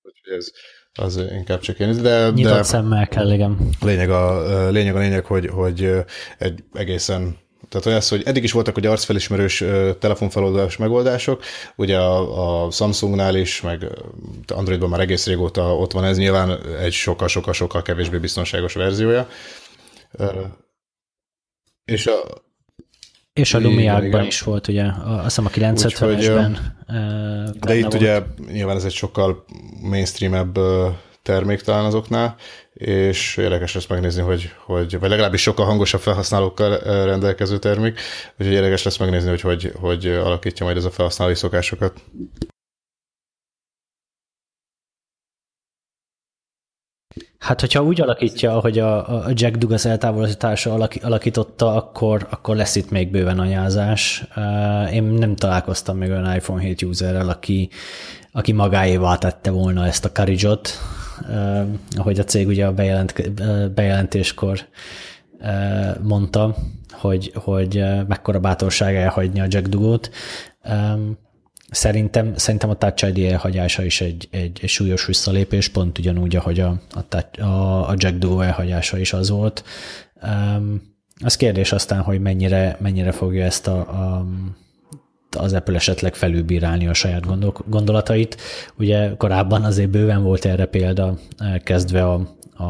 [0.01, 0.51] Úgyhogy ez,
[0.97, 2.01] az inkább csak én.
[2.01, 3.69] De, Nyitott de szemmel kell, igen.
[3.81, 5.91] Lényeg a lényeg, a lényeg hogy, hogy
[6.38, 7.38] egy egészen
[7.69, 9.63] tehát olyan hogy eddig is voltak ugye arcfelismerős
[9.99, 11.43] telefonfeloldás megoldások,
[11.75, 13.88] ugye a, a Samsungnál is, meg
[14.47, 19.27] Androidban már egész régóta ott van ez, nyilván egy sokkal-sokkal-sokkal kevésbé biztonságos verziója.
[21.86, 22.46] És a,
[23.38, 26.58] És a Lumiákban is volt, ugye, azt hiszem a 950-esben.
[27.60, 27.93] De itt volt.
[27.93, 28.21] ugye
[28.52, 29.45] nyilván ez egy sokkal
[29.82, 30.60] mainstreamebb
[31.21, 32.36] termék talán azoknál,
[32.73, 38.00] és érdekes lesz megnézni, hogy, hogy vagy legalábbis sokkal hangosabb felhasználókkal rendelkező termék,
[38.39, 42.02] úgyhogy érdekes lesz megnézni, hogy, hogy hogy alakítja majd ez a felhasználói szokásokat.
[47.47, 52.89] Hát, hogyha úgy alakítja, ahogy a, a Jack Douglas eltávolítása alakította, akkor, akkor lesz itt
[52.89, 54.25] még bőven anyázás.
[54.91, 57.69] Én nem találkoztam még olyan iPhone 7 userrel, aki,
[58.31, 60.57] aki magáévá tette volna ezt a courage
[61.97, 63.31] ahogy a cég ugye a bejelent,
[63.73, 64.60] bejelentéskor
[66.01, 66.55] mondta,
[66.91, 70.10] hogy, hogy mekkora bátorság elhagyni a Jack Dugot.
[71.69, 76.60] Szerintem, szerintem a Touch ID elhagyása is egy, egy, egy súlyos visszalépés, pont ugyanúgy, ahogy
[76.60, 76.82] a,
[77.39, 77.45] a,
[77.89, 79.63] a Jack Duo elhagyása is az volt.
[80.23, 84.25] Um, az kérdés aztán, hogy mennyire, mennyire fogja ezt a, a
[85.38, 87.23] az Apple esetleg felülbírálni a saját
[87.69, 88.38] gondolatait.
[88.77, 91.17] Ugye korábban azért bőven volt erre példa,
[91.63, 92.63] kezdve a, a,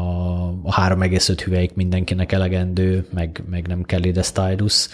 [0.62, 4.88] a 3,5 hüvelyk mindenkinek elegendő, meg, meg nem kell ide stylus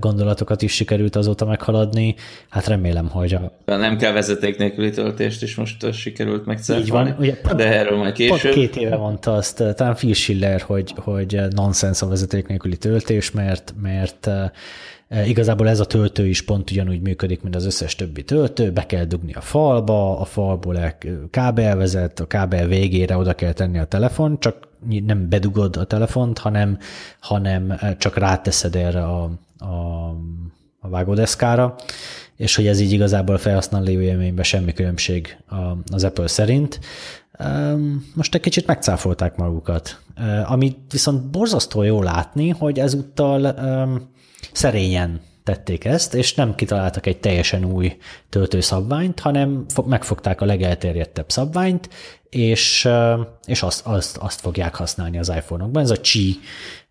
[0.00, 2.14] gondolatokat is sikerült azóta meghaladni.
[2.48, 3.58] Hát remélem, hogy a...
[3.64, 6.86] Nem kell vezeték nélküli töltést is most sikerült megszerelni.
[6.86, 8.40] Így van, ugye, de erről majd később.
[8.40, 13.30] Pont két éve mondta azt, talán Phil Schiller, hogy, hogy nonsens a vezeték nélküli töltés,
[13.30, 14.30] mert, mert
[15.10, 19.04] igazából ez a töltő is pont ugyanúgy működik, mint az összes többi töltő, be kell
[19.04, 20.98] dugni a falba, a falból el
[21.30, 24.68] kábel vezet, a kábel végére oda kell tenni a telefon, csak
[25.06, 26.78] nem bedugod a telefont, hanem,
[27.20, 29.22] hanem e, csak ráteszed erre a,
[29.58, 30.08] a,
[30.78, 31.74] a vágódeszkára,
[32.36, 35.36] és hogy ez így igazából a felhasználó élményben semmi különbség
[35.90, 36.80] az Apple szerint.
[38.14, 40.00] Most egy kicsit megcáfolták magukat.
[40.14, 43.54] E, amit viszont borzasztó jó látni, hogy ezúttal
[44.52, 47.96] szerényen tették ezt, és nem kitaláltak egy teljesen új
[48.28, 51.88] töltőszabványt, hanem megfogták a legelterjedtebb szabványt,
[52.30, 52.88] és,
[53.46, 55.82] és azt, azt, azt fogják használni az iPhone-okban.
[55.82, 56.38] Ez a Qi,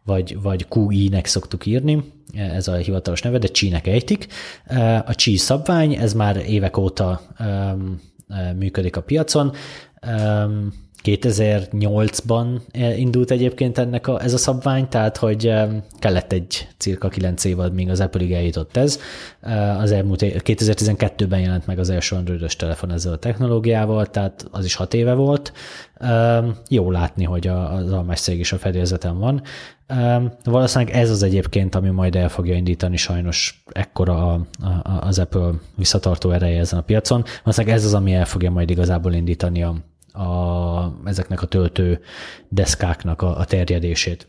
[0.03, 4.27] vagy, vagy QI-nek szoktuk írni, ez a hivatalos neve, de Qi-nek ejtik.
[5.05, 7.21] A Qi szabvány, ez már évek óta
[8.55, 9.53] működik a piacon.
[11.05, 15.53] 2008-ban eh, indult egyébként ennek a, ez a szabvány, tehát hogy
[15.99, 18.99] kellett egy cirka 9 évad, míg az Apple-ig eljutott ez.
[19.79, 24.75] Az elmúlt 2012-ben jelent meg az első androidos telefon ezzel a technológiával, tehát az is
[24.75, 25.53] 6 éve volt.
[26.69, 29.41] Jó látni, hogy az almás cég is a fedélzeten van.
[30.43, 34.45] Valószínűleg ez az egyébként, ami majd el fogja indítani sajnos ekkora a,
[34.83, 37.23] a, az Apple visszatartó ereje ezen a piacon.
[37.43, 39.75] Valószínűleg ez az, ami el fogja majd igazából indítani a,
[40.17, 41.99] a, ezeknek a töltő
[42.49, 44.28] deszkáknak a, a terjedését.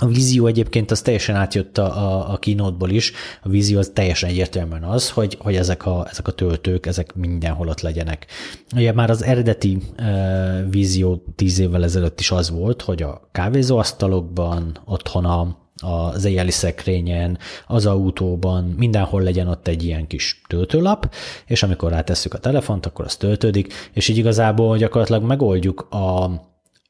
[0.00, 3.12] A vízió egyébként az teljesen átjött a, a, a kínótból is.
[3.42, 7.68] A vízió az teljesen egyértelműen az, hogy, hogy ezek, a, ezek a töltők, ezek mindenhol
[7.68, 8.26] ott legyenek.
[8.74, 14.78] Ugye már az eredeti e, vízió tíz évvel ezelőtt is az volt, hogy a kávézóasztalokban,
[14.84, 21.14] otthon a, az éjjeli szekrényen, az autóban, mindenhol legyen ott egy ilyen kis töltőlap,
[21.46, 26.30] és amikor rátesszük a telefont, akkor az töltődik, és így igazából gyakorlatilag megoldjuk a,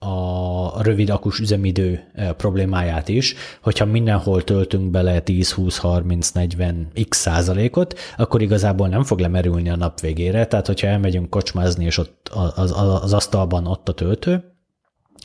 [0.07, 6.88] a rövid akus üzemidő e, problémáját is, hogyha mindenhol töltünk bele 10, 20, 30, 40
[7.09, 11.98] x százalékot, akkor igazából nem fog lemerülni a nap végére, tehát hogyha elmegyünk kocsmázni, és
[11.98, 14.58] ott az, az, az asztalban ott a töltő,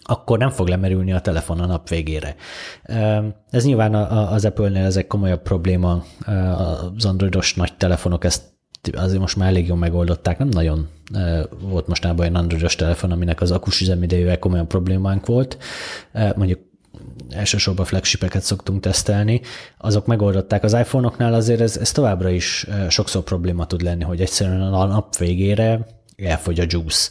[0.03, 2.35] akkor nem fog lemerülni a telefon a nap végére.
[3.49, 6.03] Ez nyilván az Apple-nél ez egy komolyabb probléma,
[6.95, 8.51] az androidos nagy telefonok ezt
[8.91, 10.87] azért most már elég jól megoldották, nem nagyon
[11.61, 15.57] volt mostában olyan androidos telefon, aminek az akus üzemidejével komolyan problémánk volt.
[16.35, 16.59] Mondjuk
[17.29, 19.41] elsősorban flagshipeket szoktunk tesztelni,
[19.77, 24.61] azok megoldották az iPhone-oknál, azért ez, ez továbbra is sokszor probléma tud lenni, hogy egyszerűen
[24.61, 27.09] a nap végére elfogy a juice.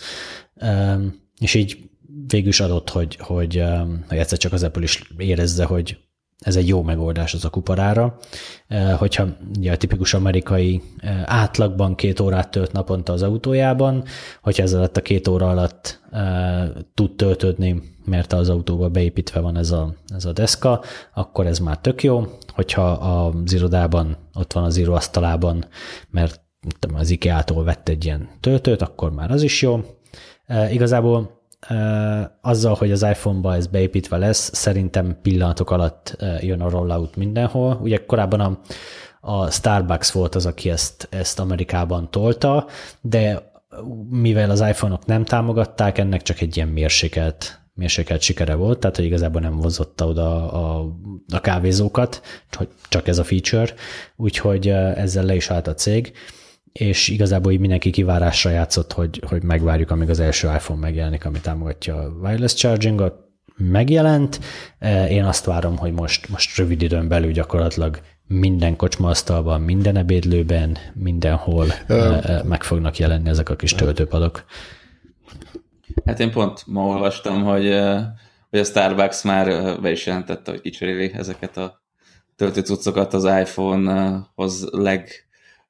[1.39, 1.91] És így
[2.33, 3.65] végül is adott, hogy, hogy,
[4.09, 5.99] hogy egyszer csak az Apple is érezze, hogy
[6.43, 8.19] ez egy jó megoldás az a kuparára.
[8.71, 9.27] Uh, hogyha
[9.59, 14.05] ugye a tipikus amerikai uh, átlagban két órát tölt naponta az autójában,
[14.43, 19.57] hogyha ez alatt a két óra alatt uh, tud töltődni, mert az autóba beépítve van
[19.57, 20.83] ez a, ez a deszka,
[21.15, 22.25] akkor ez már tök jó.
[22.55, 25.65] Hogyha az irodában ott van az íróasztalában,
[26.11, 26.41] mert
[26.95, 29.81] az IKEA-tól vett egy ilyen töltőt, akkor már az is jó.
[30.71, 31.42] Igazából
[32.41, 37.79] azzal, hogy az iPhone-ba ez beépítve lesz, szerintem pillanatok alatt jön a rollout mindenhol.
[37.83, 38.61] Ugye korábban a,
[39.21, 42.67] a Starbucks volt az, aki ezt, ezt Amerikában tolta,
[43.01, 43.51] de
[44.11, 49.05] mivel az iPhone-ok nem támogatták, ennek csak egy ilyen mérsékelt mérsékelt sikere volt, tehát hogy
[49.05, 50.87] igazából nem vozotta oda a,
[51.33, 52.23] a kávézókat,
[52.89, 53.75] csak ez a feature,
[54.17, 56.13] úgyhogy ezzel le is állt a cég,
[56.73, 61.41] és igazából így mindenki kivárásra játszott, hogy, hogy megvárjuk, amíg az első iPhone megjelenik, ami
[61.41, 63.15] támogatja a wireless chargingot,
[63.57, 64.41] megjelent.
[65.09, 71.67] Én azt várom, hogy most, most rövid időn belül gyakorlatilag minden kocsmaasztalban, minden ebédlőben, mindenhol
[71.89, 74.45] uh, meg fognak jelenni ezek a kis töltőpadok.
[76.05, 77.79] Hát én pont ma olvastam, hogy,
[78.51, 79.47] hogy a Starbucks már
[79.81, 81.83] be is jelentette, hogy kicseréli ezeket a
[82.37, 84.69] töltőcuccokat az iPhone-hoz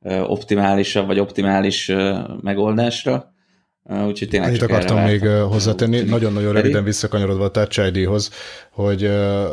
[0.03, 1.93] legoptimálisabb vagy optimális
[2.41, 3.31] megoldásra.
[4.07, 8.31] Úgyhogy tényleg Annyit akartam még hozzátenni, nagyon-nagyon röviden visszakanyarodva a Touch ID-hoz,
[8.71, 9.45] hogy uh,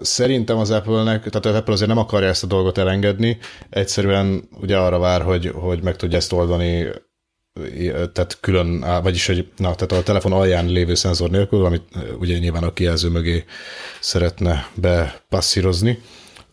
[0.00, 3.38] szerintem az Apple-nek, tehát az Apple azért nem akarja ezt a dolgot elengedni,
[3.70, 6.86] egyszerűen ugye arra vár, hogy, hogy meg tudja ezt oldani
[8.12, 11.82] tehát külön, vagyis hogy na, tehát a telefon alján lévő szenzor nélkül, amit
[12.18, 13.44] ugye nyilván a kijelző mögé
[14.00, 16.02] szeretne bepasszírozni.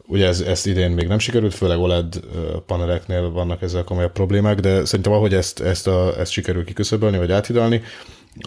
[0.07, 2.19] Ugye ez, ezt idén még nem sikerült, főleg OLED
[2.65, 7.31] paneleknél vannak ezzel komolyabb problémák, de szerintem ahogy ezt, ezt, a, ezt sikerül kiküszöbölni, vagy
[7.31, 7.81] áthidalni,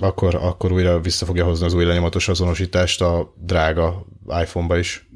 [0.00, 5.08] akkor, akkor újra vissza fogja hozni az új lenyomatos azonosítást a drága iPhone-ba is.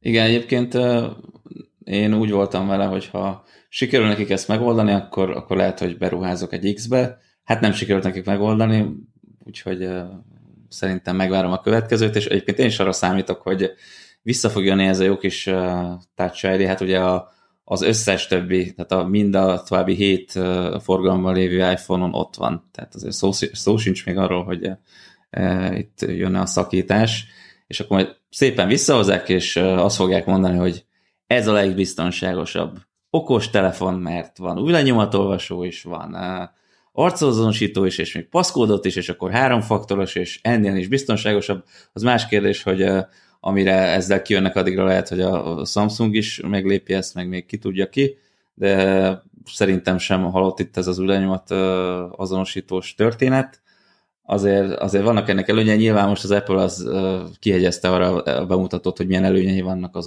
[0.00, 0.74] Igen, egyébként
[1.84, 6.52] én úgy voltam vele, hogy ha sikerül nekik ezt megoldani, akkor, akkor lehet, hogy beruházok
[6.52, 7.18] egy X-be.
[7.44, 8.86] Hát nem sikerült nekik megoldani,
[9.44, 9.88] úgyhogy
[10.68, 13.72] szerintem megvárom a következőt, és egyébként én is arra számítok, hogy
[14.22, 15.44] vissza fog jönni ez a jó kis
[16.14, 17.32] Touch ID, hát ugye a,
[17.64, 20.32] az összes többi, tehát a, mind a további hét
[20.80, 24.70] forgalomban lévő iPhone-on ott van, tehát azért szó, szó sincs még arról, hogy
[25.30, 27.26] e, itt jönne a szakítás,
[27.66, 30.84] és akkor majd szépen visszahozzák, és azt fogják mondani, hogy
[31.26, 32.78] ez a legbiztonságosabb
[33.10, 36.14] okos telefon, mert van új lenyomatolvasó is, van
[36.98, 41.64] arcozonosító is, és még paszkódot is, és akkor háromfaktoros, és ennél is biztonságosabb.
[41.92, 42.86] Az más kérdés, hogy
[43.40, 47.88] amire ezzel kijönnek, addigra lehet, hogy a Samsung is meglépi ezt, meg még ki tudja
[47.88, 48.16] ki,
[48.54, 51.50] de szerintem sem halott itt ez az új lenyomat
[52.16, 53.60] azonosítós történet.
[54.22, 56.90] Azért, azért vannak ennek előnyei, nyilván most az Apple az
[57.38, 60.06] kihegyezte arra bemutatott, hogy milyen előnyei vannak az,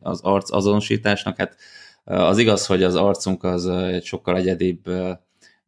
[0.00, 1.36] az arc azonosításnak.
[1.36, 1.56] Hát
[2.04, 4.90] az igaz, hogy az arcunk az egy sokkal egyedibb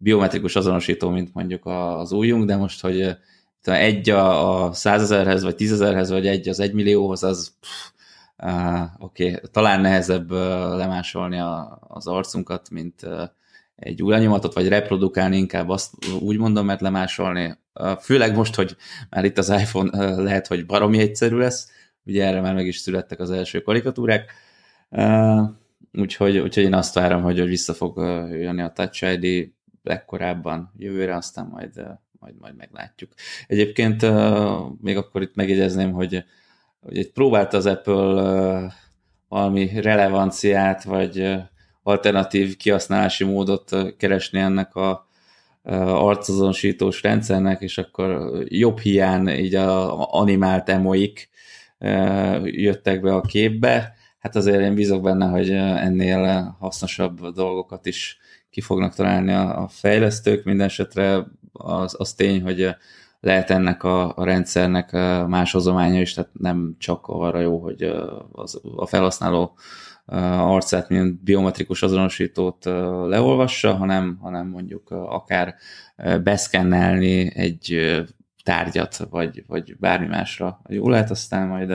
[0.03, 3.17] biometrikus azonosító, mint mondjuk az újunk, de most, hogy
[3.65, 7.55] egy a, százezerhez, vagy tízezerhez, vagy egy az egymillióhoz, az
[8.43, 10.39] uh, oké, okay, talán nehezebb uh,
[10.77, 13.23] lemásolni a, az arcunkat, mint uh,
[13.77, 17.59] egy új lenyomatot, vagy reprodukálni inkább azt úgy mondom, mert lemásolni.
[17.75, 18.77] Uh, főleg most, hogy
[19.11, 21.69] már itt az iPhone uh, lehet, hogy baromi egyszerű lesz,
[22.05, 24.33] ugye erre már meg is születtek az első karikatúrák,
[24.91, 25.41] uh,
[25.93, 27.99] úgyhogy, úgyhogy én azt várom, hogy, hogy vissza fog
[28.31, 31.87] jönni a Touch ID, legkorábban jövőre, aztán majd,
[32.19, 33.13] majd, majd meglátjuk.
[33.47, 34.07] Egyébként
[34.81, 36.25] még akkor itt megjegyezném, hogy,
[36.81, 38.73] hogy próbált az Apple
[39.29, 41.35] valami relevanciát, vagy
[41.83, 45.09] alternatív kihasználási módot keresni ennek a
[45.63, 51.29] arcazonosítós rendszernek, és akkor jobb hiány így a animált emoik
[52.45, 53.95] jöttek be a képbe.
[54.19, 58.19] Hát azért én bízok benne, hogy ennél hasznosabb dolgokat is
[58.51, 62.77] ki fognak találni a, a fejlesztők, minden esetre az, az tény, hogy
[63.21, 64.93] lehet ennek a, a rendszernek
[65.27, 67.83] más hozománya is, tehát nem csak arra jó, hogy
[68.33, 69.57] az, a felhasználó
[70.37, 72.65] arcát, mint biometrikus azonosítót
[73.07, 75.55] leolvassa, hanem, hanem mondjuk akár
[76.23, 77.95] beszkennelni egy
[78.43, 80.61] tárgyat, vagy, vagy bármi másra.
[80.69, 81.73] Jó lehet, aztán majd,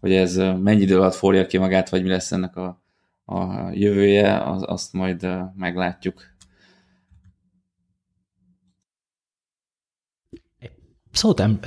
[0.00, 2.82] hogy ez mennyi idő alatt forja ki magát, vagy mi lesz ennek a,
[3.24, 6.32] a jövője, az, azt majd meglátjuk.
[11.12, 11.58] Szóval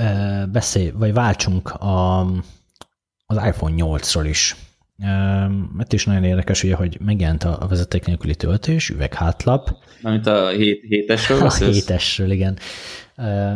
[0.51, 2.19] beszélj, vagy váltsunk a,
[3.25, 4.55] az iPhone 8-ról is.
[5.73, 9.69] Mert is nagyon érdekes, ugye, hogy megjelent a vezeték nélküli töltés, üveghátlap.
[10.01, 12.57] Amit a 7-esről A 7-esről, igen.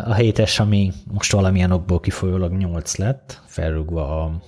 [0.05, 4.41] A 7-es, ami most valamilyen okból kifolyólag 8 lett, felrúgva a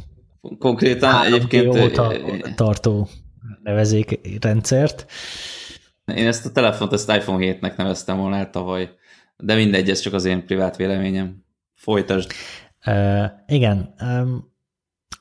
[0.60, 2.14] Konkrétan egyébként óta
[2.56, 3.08] tartó
[3.64, 5.06] nevezékrendszert.
[6.06, 8.90] Én ezt a telefont, ezt iPhone 7-nek neveztem volna el tavaly,
[9.38, 11.46] de mindegy, ez csak az én privát véleményem.
[11.74, 12.32] Folytasd.
[12.86, 14.52] Uh, igen, um,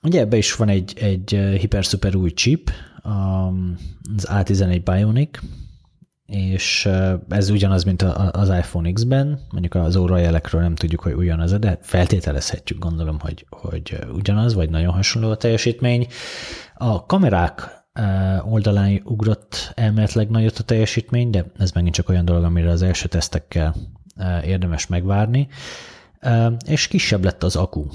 [0.03, 2.71] ugye ebbe is van egy, egy hiper-szuper új chip,
[3.05, 3.77] um,
[4.17, 5.39] az A11 Bionic,
[6.27, 6.89] és
[7.29, 8.03] ez ugyanaz, mint
[8.33, 13.99] az iPhone X-ben, mondjuk az órajelekről nem tudjuk, hogy ugyanaz, de feltételezhetjük, gondolom, hogy, hogy
[14.13, 16.07] ugyanaz, vagy nagyon hasonló a teljesítmény.
[16.75, 17.82] A kamerák
[18.45, 23.09] oldalán ugrott elméletileg nagyot a teljesítmény, de ez megint csak olyan dolog, amire az első
[23.09, 23.75] tesztekkel
[24.45, 25.49] érdemes megvárni.
[26.67, 27.87] És kisebb lett az akku.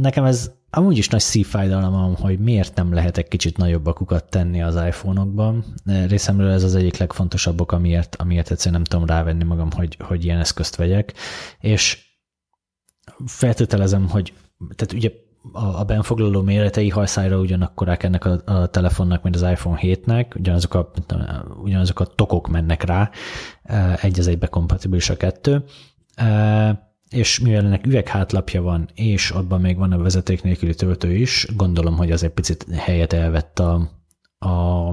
[0.00, 4.62] Nekem ez amúgy is nagy szívfájdalmam, hogy miért nem lehet egy kicsit nagyobb akukat tenni
[4.62, 5.64] az iPhone-okban.
[5.84, 10.24] Részemről ez az egyik legfontosabb ok, amiért, amiért egyszerűen nem tudom rávenni magam, hogy, hogy
[10.24, 11.12] ilyen eszközt vegyek.
[11.60, 11.98] És
[13.26, 14.32] feltételezem, hogy
[14.74, 15.10] tehát ugye
[15.52, 20.90] a, benfoglaló méretei hajszájra ugyanakkorák ennek a, a telefonnak, mint az iPhone 7-nek, ugyanazok a,
[21.62, 23.10] ugyanazok a tokok mennek rá,
[24.02, 25.64] egy az egybe kompatibilis a kettő,
[27.08, 31.96] és mivel ennek üveghátlapja van, és abban még van a vezeték nélküli töltő is, gondolom,
[31.96, 33.90] hogy az egy picit helyet elvett a,
[34.38, 34.88] a,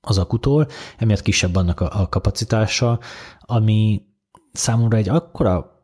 [0.00, 0.66] az akutól,
[0.98, 2.98] emiatt kisebb annak a, a kapacitása,
[3.40, 4.02] ami
[4.52, 5.77] számomra egy akkora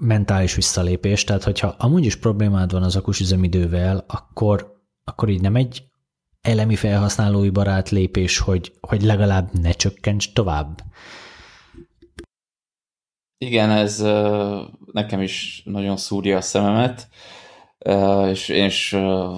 [0.00, 5.56] mentális visszalépés, tehát hogyha amúgy is problémád van az akus üzemidővel, akkor, akkor így nem
[5.56, 5.82] egy
[6.40, 10.80] elemi felhasználói barát lépés, hogy, hogy legalább ne csökkents tovább.
[13.38, 13.98] Igen, ez
[14.92, 17.08] nekem is nagyon szúrja a szememet,
[18.30, 18.92] és én is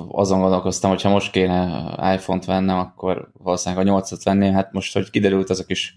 [0.08, 4.92] azon gondolkoztam, hogy ha most kéne iPhone-t vennem, akkor valószínűleg a 8-at venném, hát most,
[4.92, 5.96] hogy kiderült azok is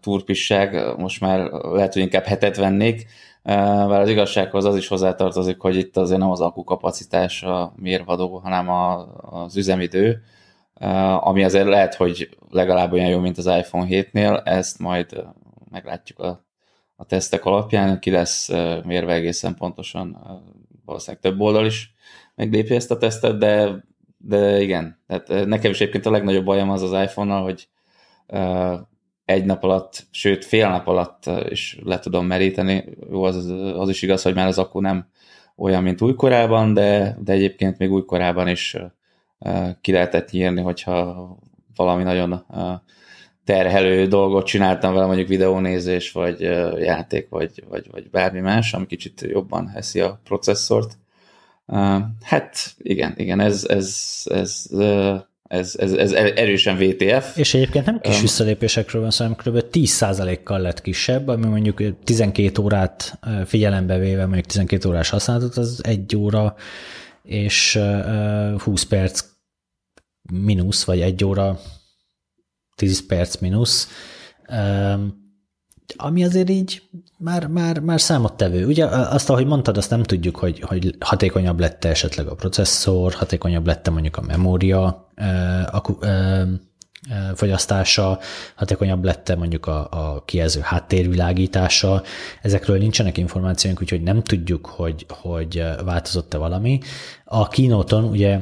[0.00, 3.06] turpisság, most már lehet, hogy inkább hetet vennék,
[3.42, 8.38] bár az igazsághoz az is hozzátartozik, hogy itt azért nem az akku kapacitás a mérvadó,
[8.38, 10.22] hanem a, az üzemidő,
[11.20, 15.24] ami azért lehet, hogy legalább olyan jó, mint az iPhone 7-nél, ezt majd
[15.70, 16.44] meglátjuk a,
[16.96, 18.48] a tesztek alapján, ki lesz
[18.84, 20.18] mérve egészen pontosan,
[20.84, 21.94] valószínűleg több oldal is
[22.34, 23.84] meglépi ezt a tesztet, de,
[24.18, 27.68] de igen, tehát nekem is egyébként a legnagyobb bajom az az iPhone-nal, hogy
[29.32, 32.84] egy nap alatt, sőt fél nap alatt is le tudom meríteni.
[33.10, 35.06] Jó, az, az is igaz, hogy már az akku nem
[35.56, 38.76] olyan, mint újkorában, de, de egyébként még újkorában is
[39.80, 41.36] ki lehetett nyírni, hogyha
[41.76, 42.44] valami nagyon
[43.44, 46.40] terhelő dolgot csináltam vele, mondjuk videónézés, vagy
[46.80, 50.98] játék, vagy, vagy, vagy bármi más, ami kicsit jobban heszi a processzort.
[52.22, 54.66] Hát igen, igen, ez, ez, ez
[55.52, 57.36] ez, ez, ez erősen VTF.
[57.36, 59.64] És egyébként nem kis um, visszalépésekről van szó, hanem kb.
[59.72, 66.16] 10%-kal lett kisebb, ami mondjuk 12 órát figyelembe véve, mondjuk 12 órás használatot, az egy
[66.16, 66.54] óra
[67.22, 67.78] és
[68.58, 69.24] 20 perc
[70.32, 71.60] mínusz, vagy egy óra
[72.76, 73.88] 10 perc mínusz
[75.96, 76.82] ami azért így
[77.18, 78.66] már, már, már számottevő.
[78.66, 83.66] Ugye azt, ahogy mondtad, azt nem tudjuk, hogy, hogy hatékonyabb lett esetleg a processzor, hatékonyabb
[83.66, 85.11] lett mondjuk a memória
[87.34, 88.18] fogyasztása,
[88.54, 92.02] hatékonyabb lett mondjuk a, a kijelző háttérvilágítása.
[92.42, 96.80] Ezekről nincsenek információink, úgyhogy nem tudjuk, hogy, hogy változott-e valami.
[97.24, 98.40] A kínóton ugye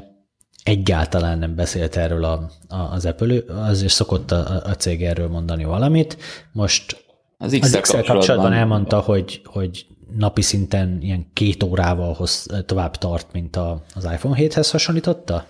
[0.62, 5.64] egyáltalán nem beszélt erről a, a, az Apple, azért szokott a, a cég erről mondani
[5.64, 6.16] valamit.
[6.53, 7.05] Most
[7.39, 13.33] az X-el kapcsolatban, kapcsolatban elmondta, hogy, hogy napi szinten ilyen két órával hoz, tovább tart,
[13.33, 15.47] mint a, az iPhone 7-hez hasonlította?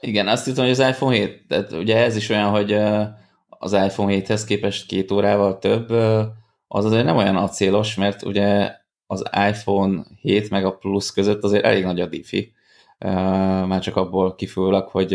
[0.00, 2.72] Igen, azt hiszem, hogy az iPhone 7, tehát ugye ez is olyan, hogy
[3.48, 5.90] az iPhone 7-hez képest két órával több,
[6.68, 8.72] az azért nem olyan acélos, mert ugye
[9.06, 12.52] az iPhone 7 meg a Plus között azért elég nagy a diffi.
[13.66, 15.14] Már csak abból kifolyólag, hogy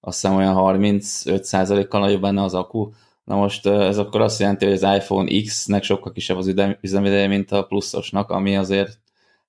[0.00, 2.90] azt hiszem olyan 35%-kal nagyobb benne az akku,
[3.24, 7.50] Na most ez akkor azt jelenti, hogy az iPhone X-nek sokkal kisebb az üzemideje, mint
[7.52, 8.98] a pluszosnak, ami azért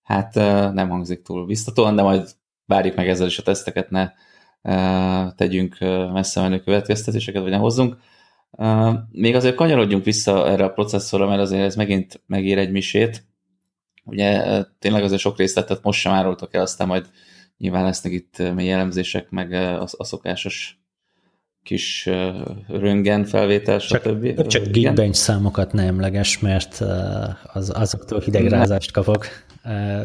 [0.03, 0.33] hát
[0.73, 2.29] nem hangzik túl biztatóan, de majd
[2.65, 4.11] várjuk meg ezzel is a teszteket, ne
[5.35, 5.77] tegyünk
[6.13, 7.97] messze menő következtetéseket, vagy ne hozzunk.
[9.11, 13.23] Még azért kanyarodjunk vissza erre a processzorra, mert azért ez megint megér egy misét.
[14.03, 14.43] Ugye
[14.79, 17.05] tényleg azért sok részletet most sem árultak el, aztán majd
[17.57, 20.79] nyilván lesznek itt mély elemzések, meg a, a szokásos
[21.63, 22.09] kis
[22.67, 24.47] röngen felvétel, stb.
[24.47, 26.83] Csak Geekbench számokat nem emleges, mert
[27.53, 29.27] az, azoktól hidegrázást kapok.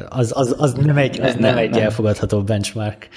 [0.09, 1.83] Az, az, az nem egy, az nem, nem egy nem.
[1.83, 3.09] elfogadható benchmark.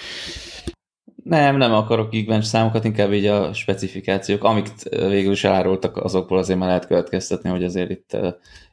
[1.24, 6.60] Nem, nem akarok Geekbench számokat, inkább így a specifikációk, amik végül is elárultak, azokból azért
[6.60, 8.18] már lehet következtetni, hogy azért itt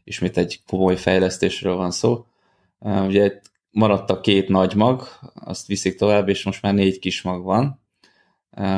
[0.04, 2.24] ismét egy komoly fejlesztésről van szó.
[3.06, 3.40] Ugye
[3.70, 5.02] maradt a két nagy mag,
[5.34, 7.80] azt viszik tovább, és most már négy kis mag van,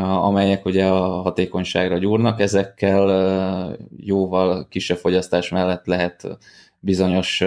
[0.03, 6.39] amelyek ugye a hatékonyságra gyúrnak, ezekkel jóval kisebb fogyasztás mellett lehet
[6.81, 7.45] bizonyos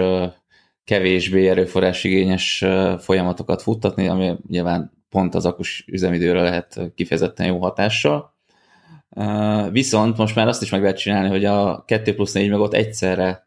[0.84, 2.64] kevésbé erőforrás igényes
[2.98, 8.34] folyamatokat futtatni, ami nyilván pont az akus üzemidőre lehet kifejezetten jó hatással.
[9.70, 13.46] Viszont most már azt is meg lehet csinálni, hogy a 2 plusz 4 megot egyszerre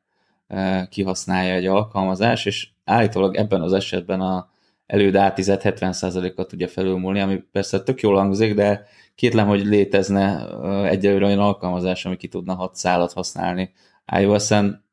[0.90, 4.50] kihasználja egy alkalmazás, és állítólag ebben az esetben a
[4.86, 10.48] előd A10 70%-kal tudja felülmúlni, ami persze tök jól hangzik, de kétlem, hogy létezne
[10.88, 13.74] egyelőre olyan alkalmazás, ami ki tudna hat szálat használni
[14.20, 14.84] iOS-en.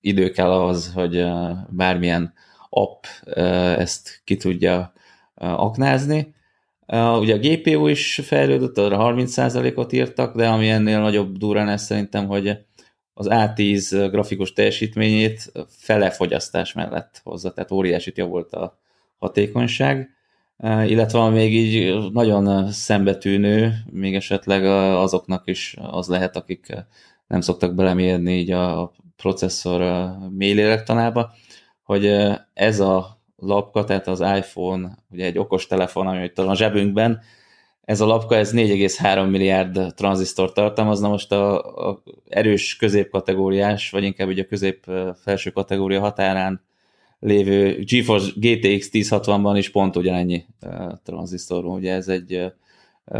[0.00, 1.26] Idő kell ahhoz, hogy
[1.68, 2.32] bármilyen
[2.68, 3.04] app
[3.78, 4.92] ezt ki tudja
[5.56, 6.34] aknázni.
[7.18, 12.58] Ugye a GPU is fejlődött, arra 30%-ot írtak, de ami ennél nagyobb durranás szerintem, hogy
[13.14, 18.78] az A10 grafikus teljesítményét fele fogyasztás mellett hozza, tehát óriásit javult a
[19.18, 20.10] hatékonyság,
[20.86, 24.64] illetve még így nagyon szembetűnő, még esetleg
[24.94, 26.74] azoknak is az lehet, akik
[27.26, 31.32] nem szoktak belemérni így a processzor mély lélektanába,
[31.82, 32.06] hogy
[32.54, 37.20] ez a lapka, tehát az iPhone, ugye egy okos telefon, ami itt a zsebünkben,
[37.84, 44.28] ez a lapka, ez 4,3 milliárd tranzisztor tartalmazna, most a, a erős középkategóriás, vagy inkább
[44.28, 46.62] ugye a közép-felső kategória határán
[47.18, 50.44] lévő GeForce GTX 1060-ban is pont ugyanennyi
[51.02, 52.52] tranzisztor van, ugye ez egy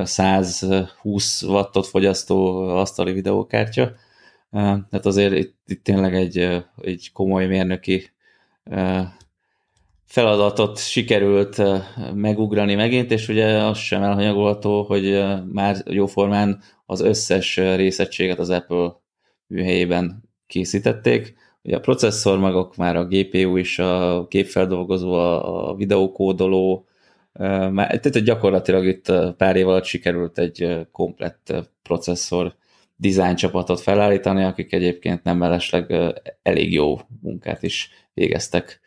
[0.03, 3.93] 120 wattot fogyasztó asztali videókártya,
[4.51, 8.11] tehát azért itt, itt tényleg egy, egy komoly mérnöki
[10.05, 11.63] feladatot sikerült
[12.15, 18.93] megugrani megint, és ugye az sem elhanyagolható, hogy már jóformán az összes részegységet az Apple
[19.47, 21.35] műhelyében készítették.
[21.63, 26.87] Ugye a processzor magok, már a GPU is, a képfeldolgozó, a videókódoló,
[27.33, 32.55] tehát gyakorlatilag itt pár év alatt sikerült egy komplett processzor
[32.97, 35.95] design csapatot felállítani, akik egyébként nem mellesleg
[36.43, 38.81] elég jó munkát is végeztek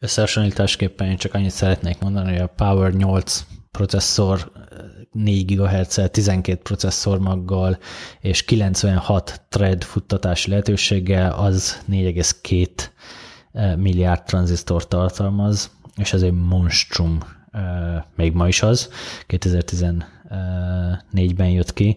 [0.00, 4.52] Összehasonlításképpen én csak annyit szeretnék mondani, hogy a Power 8 processzor
[5.12, 7.78] 4 GHz, 12 processzor maggal
[8.20, 12.68] és 96 thread futtatási lehetőséggel az 4,2
[13.52, 17.18] eh, milliárd tranzisztor tartalmaz, és ez egy monstrum,
[18.16, 18.88] még ma is az,
[19.28, 21.96] 2014-ben jött ki,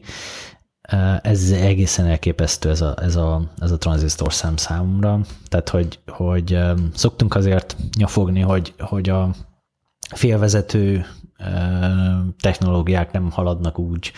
[1.22, 5.20] ez egészen elképesztő ez a, ez a, ez a tranzisztor szám számomra.
[5.48, 6.60] Tehát, hogy, hogy
[6.94, 9.30] szoktunk azért nyafogni, hogy, hogy a
[10.16, 11.06] félvezető
[12.42, 14.12] technológiák nem haladnak úgy,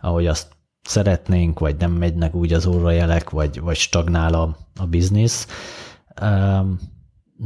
[0.00, 0.46] ahogy azt
[0.82, 5.46] szeretnénk, vagy nem megynek úgy az órajelek, vagy, vagy stagnál a, a biznisz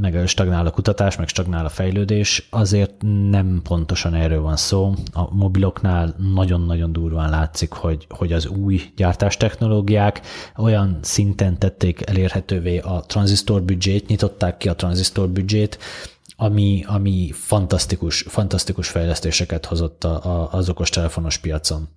[0.00, 2.94] meg stagnál a kutatás, meg stagnál a fejlődés, azért
[3.30, 4.94] nem pontosan erről van szó.
[5.12, 10.20] A mobiloknál nagyon-nagyon durván látszik, hogy, hogy az új gyártástechnológiák
[10.56, 15.78] olyan szinten tették elérhetővé a tranzisztor büdzsét, nyitották ki a tranzisztor büdzsét,
[16.36, 21.88] ami, ami fantasztikus, fantasztikus fejlesztéseket hozott a, a, az okostelefonos piacon.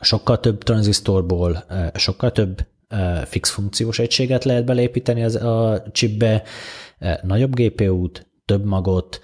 [0.00, 1.64] Sokkal több tranzisztorból,
[1.94, 2.66] sokkal több
[3.24, 6.42] fix funkciós egységet lehet belépíteni az, a chipbe,
[7.22, 9.20] nagyobb GPU-t, több magot.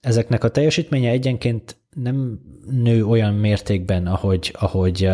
[0.00, 2.40] Ezeknek a teljesítménye egyenként nem
[2.70, 5.08] nő olyan mértékben, ahogy, ahogy,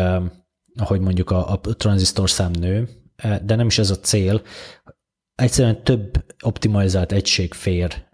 [0.75, 2.89] ahogy mondjuk a, a tranzisztor szám nő,
[3.43, 4.41] de nem is ez a cél.
[5.35, 8.07] Egyszerűen több optimalizált egység fér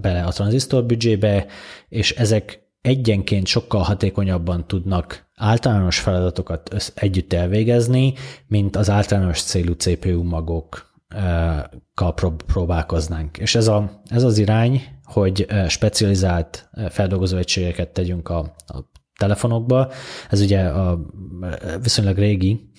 [0.00, 1.46] bele a tranzisztor büdzsébe,
[1.88, 8.14] és ezek egyenként sokkal hatékonyabban tudnak általános feladatokat együtt elvégezni,
[8.46, 10.92] mint az általános célú CPU magok
[12.46, 13.38] próbálkoznánk.
[13.38, 18.78] És ez, a, ez az irány, hogy specializált feldolgozó egységeket tegyünk a, a
[19.18, 19.90] telefonokba.
[20.30, 21.00] Ez ugye a
[21.82, 22.70] viszonylag régi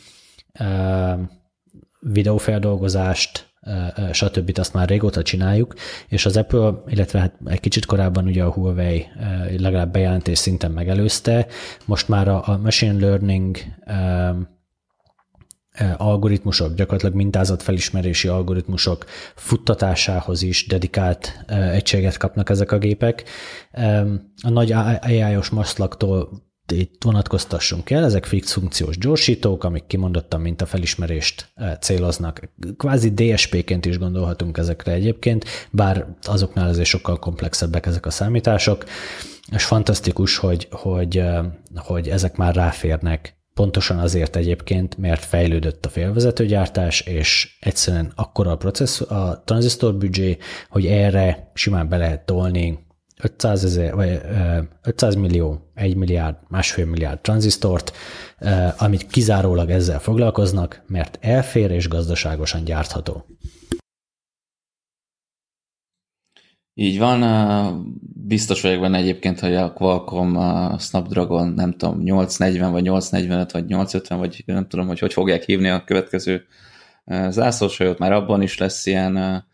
[2.00, 3.55] videófeldolgozást,
[4.12, 4.52] stb.
[4.60, 5.74] azt már régóta csináljuk,
[6.08, 9.06] és az Apple, illetve hát egy kicsit korábban ugye a Huawei
[9.58, 11.48] legalább bejelentés szinten megelőzte,
[11.86, 13.58] most már a, machine learning
[15.98, 19.06] algoritmusok, gyakorlatilag mintázatfelismerési algoritmusok
[19.36, 23.24] futtatásához is dedikált egységet kapnak ezek a gépek.
[24.44, 30.66] A nagy AI-os maszlaktól itt vonatkoztassunk el, ezek fix funkciós gyorsítók, amik kimondottan mint a
[30.66, 32.50] felismerést céloznak.
[32.78, 38.86] Kvázi DSP-ként is gondolhatunk ezekre egyébként, bár azoknál azért sokkal komplexebbek ezek a számítások,
[39.52, 41.24] és fantasztikus, hogy, hogy,
[41.76, 48.58] hogy ezek már ráférnek Pontosan azért egyébként, mert fejlődött a félvezetőgyártás, és egyszerűen akkora a,
[48.58, 50.38] processz, a tranzisztor büdzsé,
[50.70, 52.85] hogy erre simán be lehet tolni
[53.26, 54.22] 500, ezer, vagy
[54.84, 57.92] 500 millió, 1 milliárd, másfél milliárd tranzisztort,
[58.78, 63.26] amit kizárólag ezzel foglalkoznak, mert elfér és gazdaságosan gyártható.
[66.74, 67.22] Így van,
[68.28, 73.66] biztos vagyok benne egyébként, hogy a Qualcomm a Snapdragon, nem tudom, 840 vagy 845 vagy
[73.66, 76.46] 850, vagy nem tudom, hogy hogy fogják hívni a következő
[77.30, 79.46] zászlósajot, már abban is lesz ilyen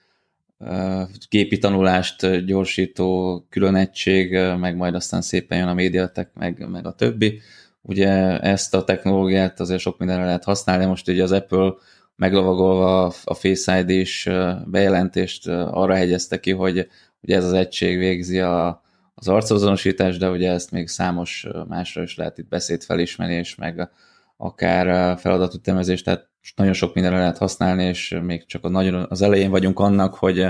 [1.29, 6.93] gépi tanulást gyorsító külön egység, meg majd aztán szépen jön a médiatek, meg, meg a
[6.93, 7.41] többi.
[7.81, 11.73] Ugye ezt a technológiát azért sok mindenre lehet használni, most ugye az Apple
[12.15, 14.29] meglovagolva a Face ID-s
[14.65, 16.87] bejelentést arra hegyezte ki, hogy
[17.21, 18.81] ugye ez az egység végzi a,
[19.13, 23.89] az arcazonosítást, de ugye ezt még számos másra is lehet itt beszédfelismerés, meg
[24.37, 29.49] akár feladatütemezés, tehát nagyon sok mindenre lehet használni, és még csak a nagyon az elején
[29.49, 30.45] vagyunk annak, hogy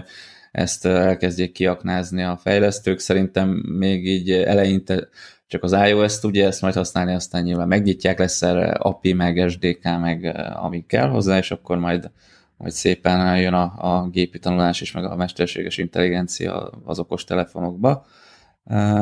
[0.51, 2.99] ezt elkezdjék kiaknázni a fejlesztők.
[2.99, 5.09] Szerintem még így eleinte
[5.51, 9.83] csak az iOS tudja ezt majd használni, aztán nyilván megnyitják, lesz erre API, meg SDK,
[9.83, 12.11] meg amik kell hozzá, és akkor majd,
[12.57, 18.05] majd szépen jön a, a gépi tanulás is, meg a mesterséges intelligencia az okos telefonokba.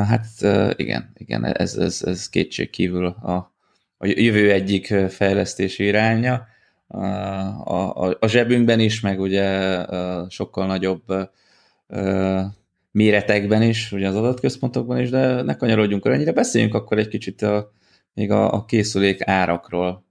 [0.08, 0.28] Hát
[0.76, 3.54] igen, igen, ez, ez, ez kétség kívül a,
[3.98, 6.48] a jövő egyik fejlesztési iránya.
[6.92, 9.86] A, a, a zsebünkben is, meg ugye
[10.30, 11.04] sokkal nagyobb
[12.92, 16.32] méretekben is, ugye az adatközpontokban is, de ne kanyarodjunk el ennyire.
[16.32, 17.72] Beszéljünk akkor egy kicsit a,
[18.14, 20.06] még a, a készülék árakról.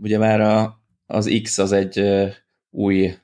[0.00, 2.02] Ugye már a, az X az egy
[2.70, 3.14] új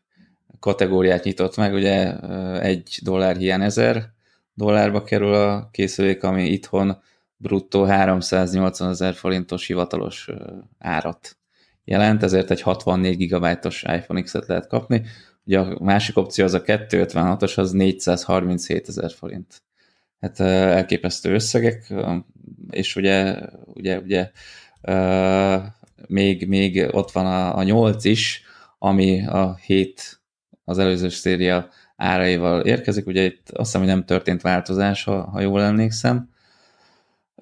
[0.59, 2.21] kategóriát nyitott meg, ugye
[2.61, 4.13] egy dollár hiány ezer
[4.55, 7.03] dollárba kerül a készülék, ami itthon
[7.37, 10.29] bruttó 380 ezer forintos hivatalos
[10.79, 11.40] árat
[11.85, 15.03] jelent, ezért egy 64 gigabájtos iPhone X-et lehet kapni.
[15.45, 19.63] Ugye a másik opció az a 256-os, az 437 ezer forint.
[20.21, 21.93] Hát elképesztő összegek,
[22.71, 24.31] és ugye, ugye, ugye
[26.07, 28.43] még, még ott van a, a 8 is,
[28.79, 30.21] ami a 7
[30.65, 33.07] az előző széria áraival érkezik.
[33.07, 36.30] Ugye itt azt hiszem, hogy nem történt változás, ha, ha jól emlékszem.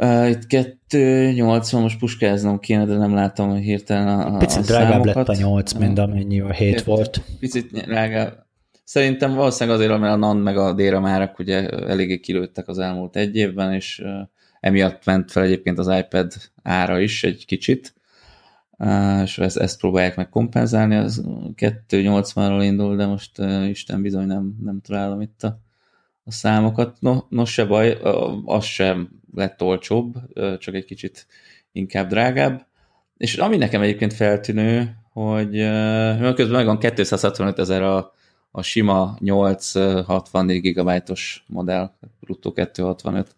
[0.01, 5.29] Uh, itt 280, most puskáznom kéne, de nem látom hirtelen a, a Picit drágább lett
[5.29, 7.21] a 8, mint amennyi a 7 volt.
[7.41, 8.47] Picit drágább.
[8.85, 13.17] Szerintem valószínűleg azért, mert a NAND meg a DRAM árak ugye eléggé kilőttek az elmúlt
[13.17, 14.03] egy évben, és
[14.61, 16.33] emiatt ment fel egyébként az iPad
[16.63, 17.95] ára is egy kicsit,
[19.23, 21.25] és ezt, ezt próbálják meg kompenzálni, az
[21.57, 23.39] 280-ról indul, de most
[23.69, 25.61] Isten bizony nem, nem találom itt a,
[26.29, 26.97] a számokat.
[27.01, 27.99] No, no se baj,
[28.45, 30.15] az sem lett olcsóbb,
[30.59, 31.27] csak egy kicsit
[31.73, 32.67] inkább drágább.
[33.17, 35.51] És ami nekem egyébként feltűnő, hogy
[36.35, 38.13] közben megvan 265 ezer a,
[38.51, 43.37] a sima 864 gigabájtos modell, bruttó 265,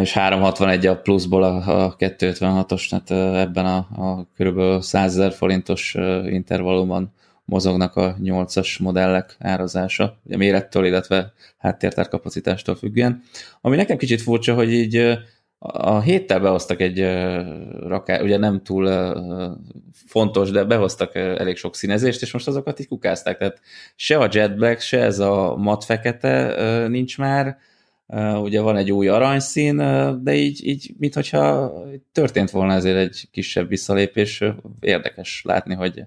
[0.00, 4.82] és 361 a pluszból a, a 256-os, tehát ebben a, a kb.
[4.82, 7.12] 100 ezer forintos intervallumban
[7.44, 13.22] mozognak a 8-as modellek árazása, ugye mérettől, illetve háttértárkapacitástól függően.
[13.60, 15.18] Ami nekem kicsit furcsa, hogy így
[15.58, 17.00] a héttel behoztak egy
[17.80, 19.14] rakár, ugye nem túl
[20.06, 23.38] fontos, de behoztak elég sok színezést, és most azokat így kukázták.
[23.38, 23.60] Tehát
[23.96, 26.54] se a Jet Black, se ez a mat fekete
[26.88, 27.56] nincs már,
[28.42, 29.76] ugye van egy új aranyszín,
[30.22, 31.72] de így, így mintha
[32.12, 34.44] történt volna ezért egy kisebb visszalépés.
[34.80, 36.04] Érdekes látni, hogy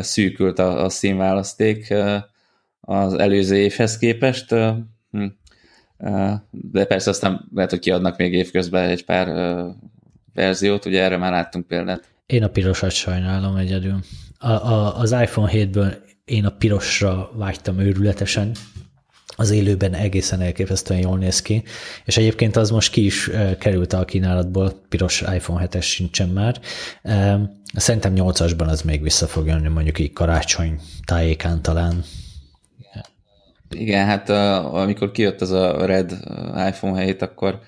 [0.00, 1.94] szűkült a, a színválaszték
[2.80, 4.54] az előző évhez képest,
[5.10, 5.26] hm.
[6.50, 9.28] de persze aztán lehet, hogy kiadnak még évközben egy pár
[10.34, 12.08] verziót, ugye erre már láttunk példát.
[12.26, 13.98] Én a pirosat sajnálom egyedül.
[14.38, 18.52] A, a, az iPhone 7-ből én a pirosra vágytam őrületesen,
[19.36, 21.62] az élőben egészen elképesztően jól néz ki,
[22.04, 26.60] és egyébként az most ki is került a kínálatból, piros iPhone 7-es sincsen már.
[27.74, 32.04] Szerintem 8-asban az még vissza fog jönni, mondjuk így karácsony tájékán talán.
[33.70, 34.28] Igen, hát
[34.74, 36.10] amikor kijött az a Red
[36.68, 37.60] iPhone 7, akkor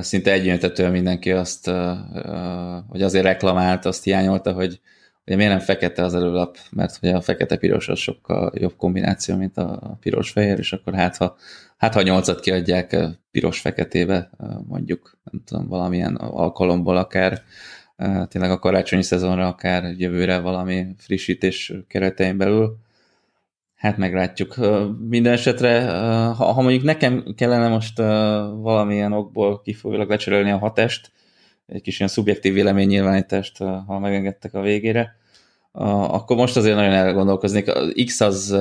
[0.00, 1.70] szinte egyöntetően mindenki azt,
[2.88, 4.80] hogy azért reklamált, azt hiányolta, hogy
[5.26, 9.56] Ugye miért nem fekete az előlap, mert ugye a fekete-piros az sokkal jobb kombináció, mint
[9.56, 11.36] a piros-fehér, és akkor hát ha,
[11.76, 12.96] hát ha nyolcat kiadják
[13.30, 14.30] piros-feketébe,
[14.66, 17.42] mondjuk, nem tudom, valamilyen alkalomból akár,
[18.28, 22.78] tényleg a karácsonyi szezonra, akár jövőre valami frissítés keretein belül,
[23.74, 24.56] hát meglátjuk.
[25.08, 25.90] Minden esetre,
[26.32, 27.98] ha, ha mondjuk nekem kellene most
[28.56, 31.12] valamilyen okból kifolyólag lecserélni a hatest,
[31.66, 35.16] egy kis ilyen szubjektív véleménynyilvánítást, ha megengedtek a végére,
[35.72, 37.68] akkor most azért nagyon elgondolkoznék.
[37.68, 38.56] Az X az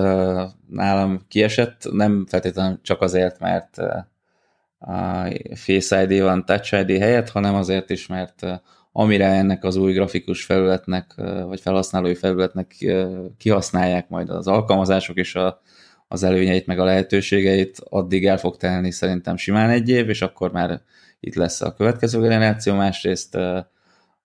[0.70, 3.78] nálam kiesett, nem feltétlenül csak azért, mert
[4.78, 8.46] a Face ID van Touch ID helyett, hanem azért is, mert
[8.92, 11.14] amire ennek az új grafikus felületnek,
[11.48, 12.76] vagy felhasználói felületnek
[13.38, 15.62] kihasználják majd az alkalmazások és a,
[16.08, 20.52] az előnyeit, meg a lehetőségeit, addig el fog telni szerintem simán egy év, és akkor
[20.52, 20.82] már
[21.26, 23.38] itt lesz a következő generáció, másrészt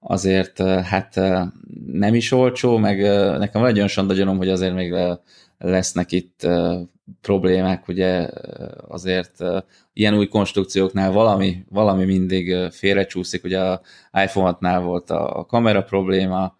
[0.00, 1.14] azért hát
[1.92, 3.00] nem is olcsó, meg
[3.38, 4.94] nekem van egy olyan sandagyanom, hogy azért még
[5.58, 6.46] lesznek itt
[7.20, 8.28] problémák, ugye
[8.88, 9.44] azért
[9.92, 13.80] ilyen új konstrukcióknál valami, valami mindig félrecsúszik, ugye a
[14.12, 16.56] iPhone 6-nál volt a kamera probléma,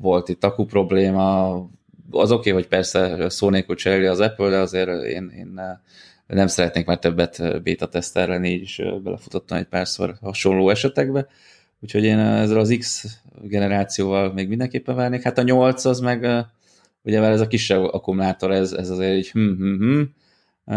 [0.00, 1.50] volt itt akku probléma,
[2.10, 5.60] az oké, okay, hogy persze szó nélkül cseréli az Apple, de azért én, én
[6.30, 11.26] nem szeretnék már többet beta tesztelni, így is belefutottam egy párszor hasonló esetekbe,
[11.80, 13.04] úgyhogy én ezzel az X
[13.42, 15.22] generációval még mindenképpen várnék.
[15.22, 16.46] Hát a 8 az meg,
[17.02, 20.02] ugye már ez a kisebb akkumulátor, ez, ez azért így hm, hm, hm,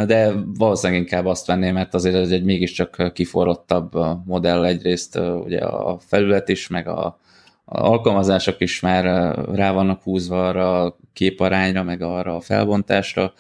[0.06, 3.91] de valószínűleg inkább azt venném, mert azért ez egy mégiscsak kiforrottabb
[4.26, 7.18] modell egyrészt, ugye a felület is, meg a, a
[7.66, 9.04] alkalmazások is már
[9.54, 13.34] rá vannak húzva arra a képarányra, meg arra a felbontásra,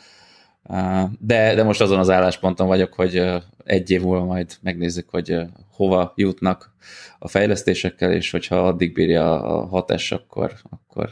[1.19, 3.23] de, de most azon az állásponton vagyok, hogy
[3.63, 5.39] egy év múlva majd megnézzük, hogy
[5.71, 6.75] hova jutnak
[7.19, 11.09] a fejlesztésekkel, és hogyha addig bírja a hatás, akkor, akkor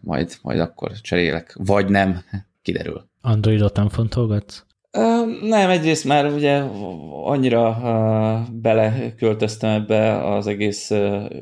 [0.00, 1.54] majd, majd akkor cserélek.
[1.58, 2.24] Vagy nem,
[2.62, 3.08] kiderül.
[3.20, 4.64] Androidot nem fontolgatsz?
[5.42, 6.62] Nem, egyrészt már ugye
[7.24, 7.78] annyira
[8.52, 10.90] beleköltöztem ebbe az egész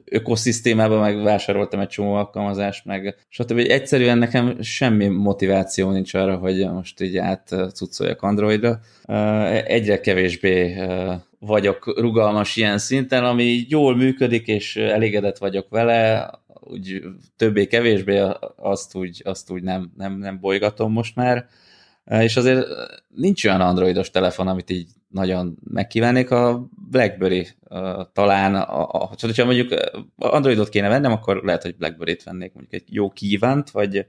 [0.05, 3.59] ökoszisztémába, meg vásároltam egy csomó alkalmazást, meg stb.
[3.59, 8.79] Egyszerűen nekem semmi motiváció nincs arra, hogy most így átcucoljak Androidra.
[9.65, 10.77] Egyre kevésbé
[11.39, 16.31] vagyok rugalmas ilyen szinten, ami jól működik, és elégedett vagyok vele,
[16.61, 17.03] úgy
[17.37, 18.23] többé-kevésbé
[18.57, 21.47] azt úgy, azt úgy nem, nem, nem bolygatom most már
[22.19, 22.67] és azért
[23.15, 27.49] nincs olyan androidos telefon, amit így nagyon megkívánnék, a BlackBerry
[28.13, 29.75] talán, a, a, hogyha mondjuk
[30.17, 34.07] Androidot kéne vennem, akkor lehet, hogy BlackBerry-t vennék, mondjuk egy jó kívánt, vagy,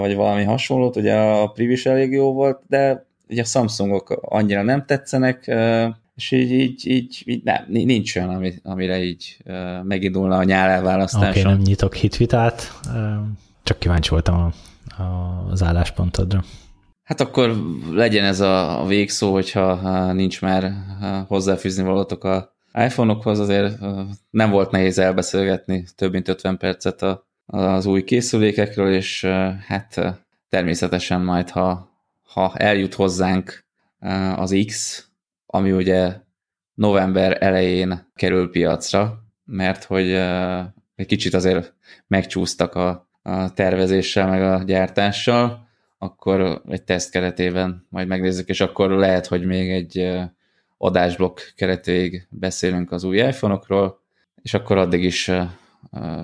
[0.00, 4.84] vagy valami hasonlót, ugye a Privis elég jó volt, de ugye a Samsungok annyira nem
[4.86, 5.54] tetszenek,
[6.16, 9.36] és így, így, így, így nem, nincs olyan, ami, amire így
[9.82, 11.28] megindulna a nyár elválasztása.
[11.28, 12.72] Oké, okay, nem nyitok hitvitát,
[13.62, 16.44] csak kíváncsi voltam a, a, az álláspontodra.
[17.08, 17.56] Hát akkor
[17.90, 20.72] legyen ez a végszó, hogyha nincs már
[21.26, 23.78] hozzáfűzni valatok a iPhone-okhoz, azért
[24.30, 27.04] nem volt nehéz elbeszélgetni több mint 50 percet
[27.46, 29.24] az új készülékekről, és
[29.66, 30.00] hát
[30.48, 31.90] természetesen majd, ha,
[32.22, 33.64] ha eljut hozzánk
[34.36, 35.04] az X,
[35.46, 36.16] ami ugye
[36.74, 40.10] november elején kerül piacra, mert hogy
[40.94, 41.74] egy kicsit azért
[42.06, 45.67] megcsúsztak a, a tervezéssel, meg a gyártással,
[45.98, 50.18] akkor egy teszt keretében majd megnézzük, és akkor lehet, hogy még egy
[50.78, 54.00] adásblokk keretéig beszélünk az új iPhone-okról,
[54.42, 55.30] és akkor addig is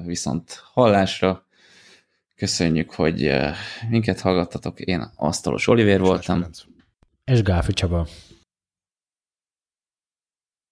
[0.05, 1.47] viszont hallásra.
[2.37, 3.35] Köszönjük, hogy
[3.89, 4.81] minket hallgattatok.
[4.81, 6.45] Én Asztalos Olivér voltam.
[7.25, 8.07] És Gáfi Csaba.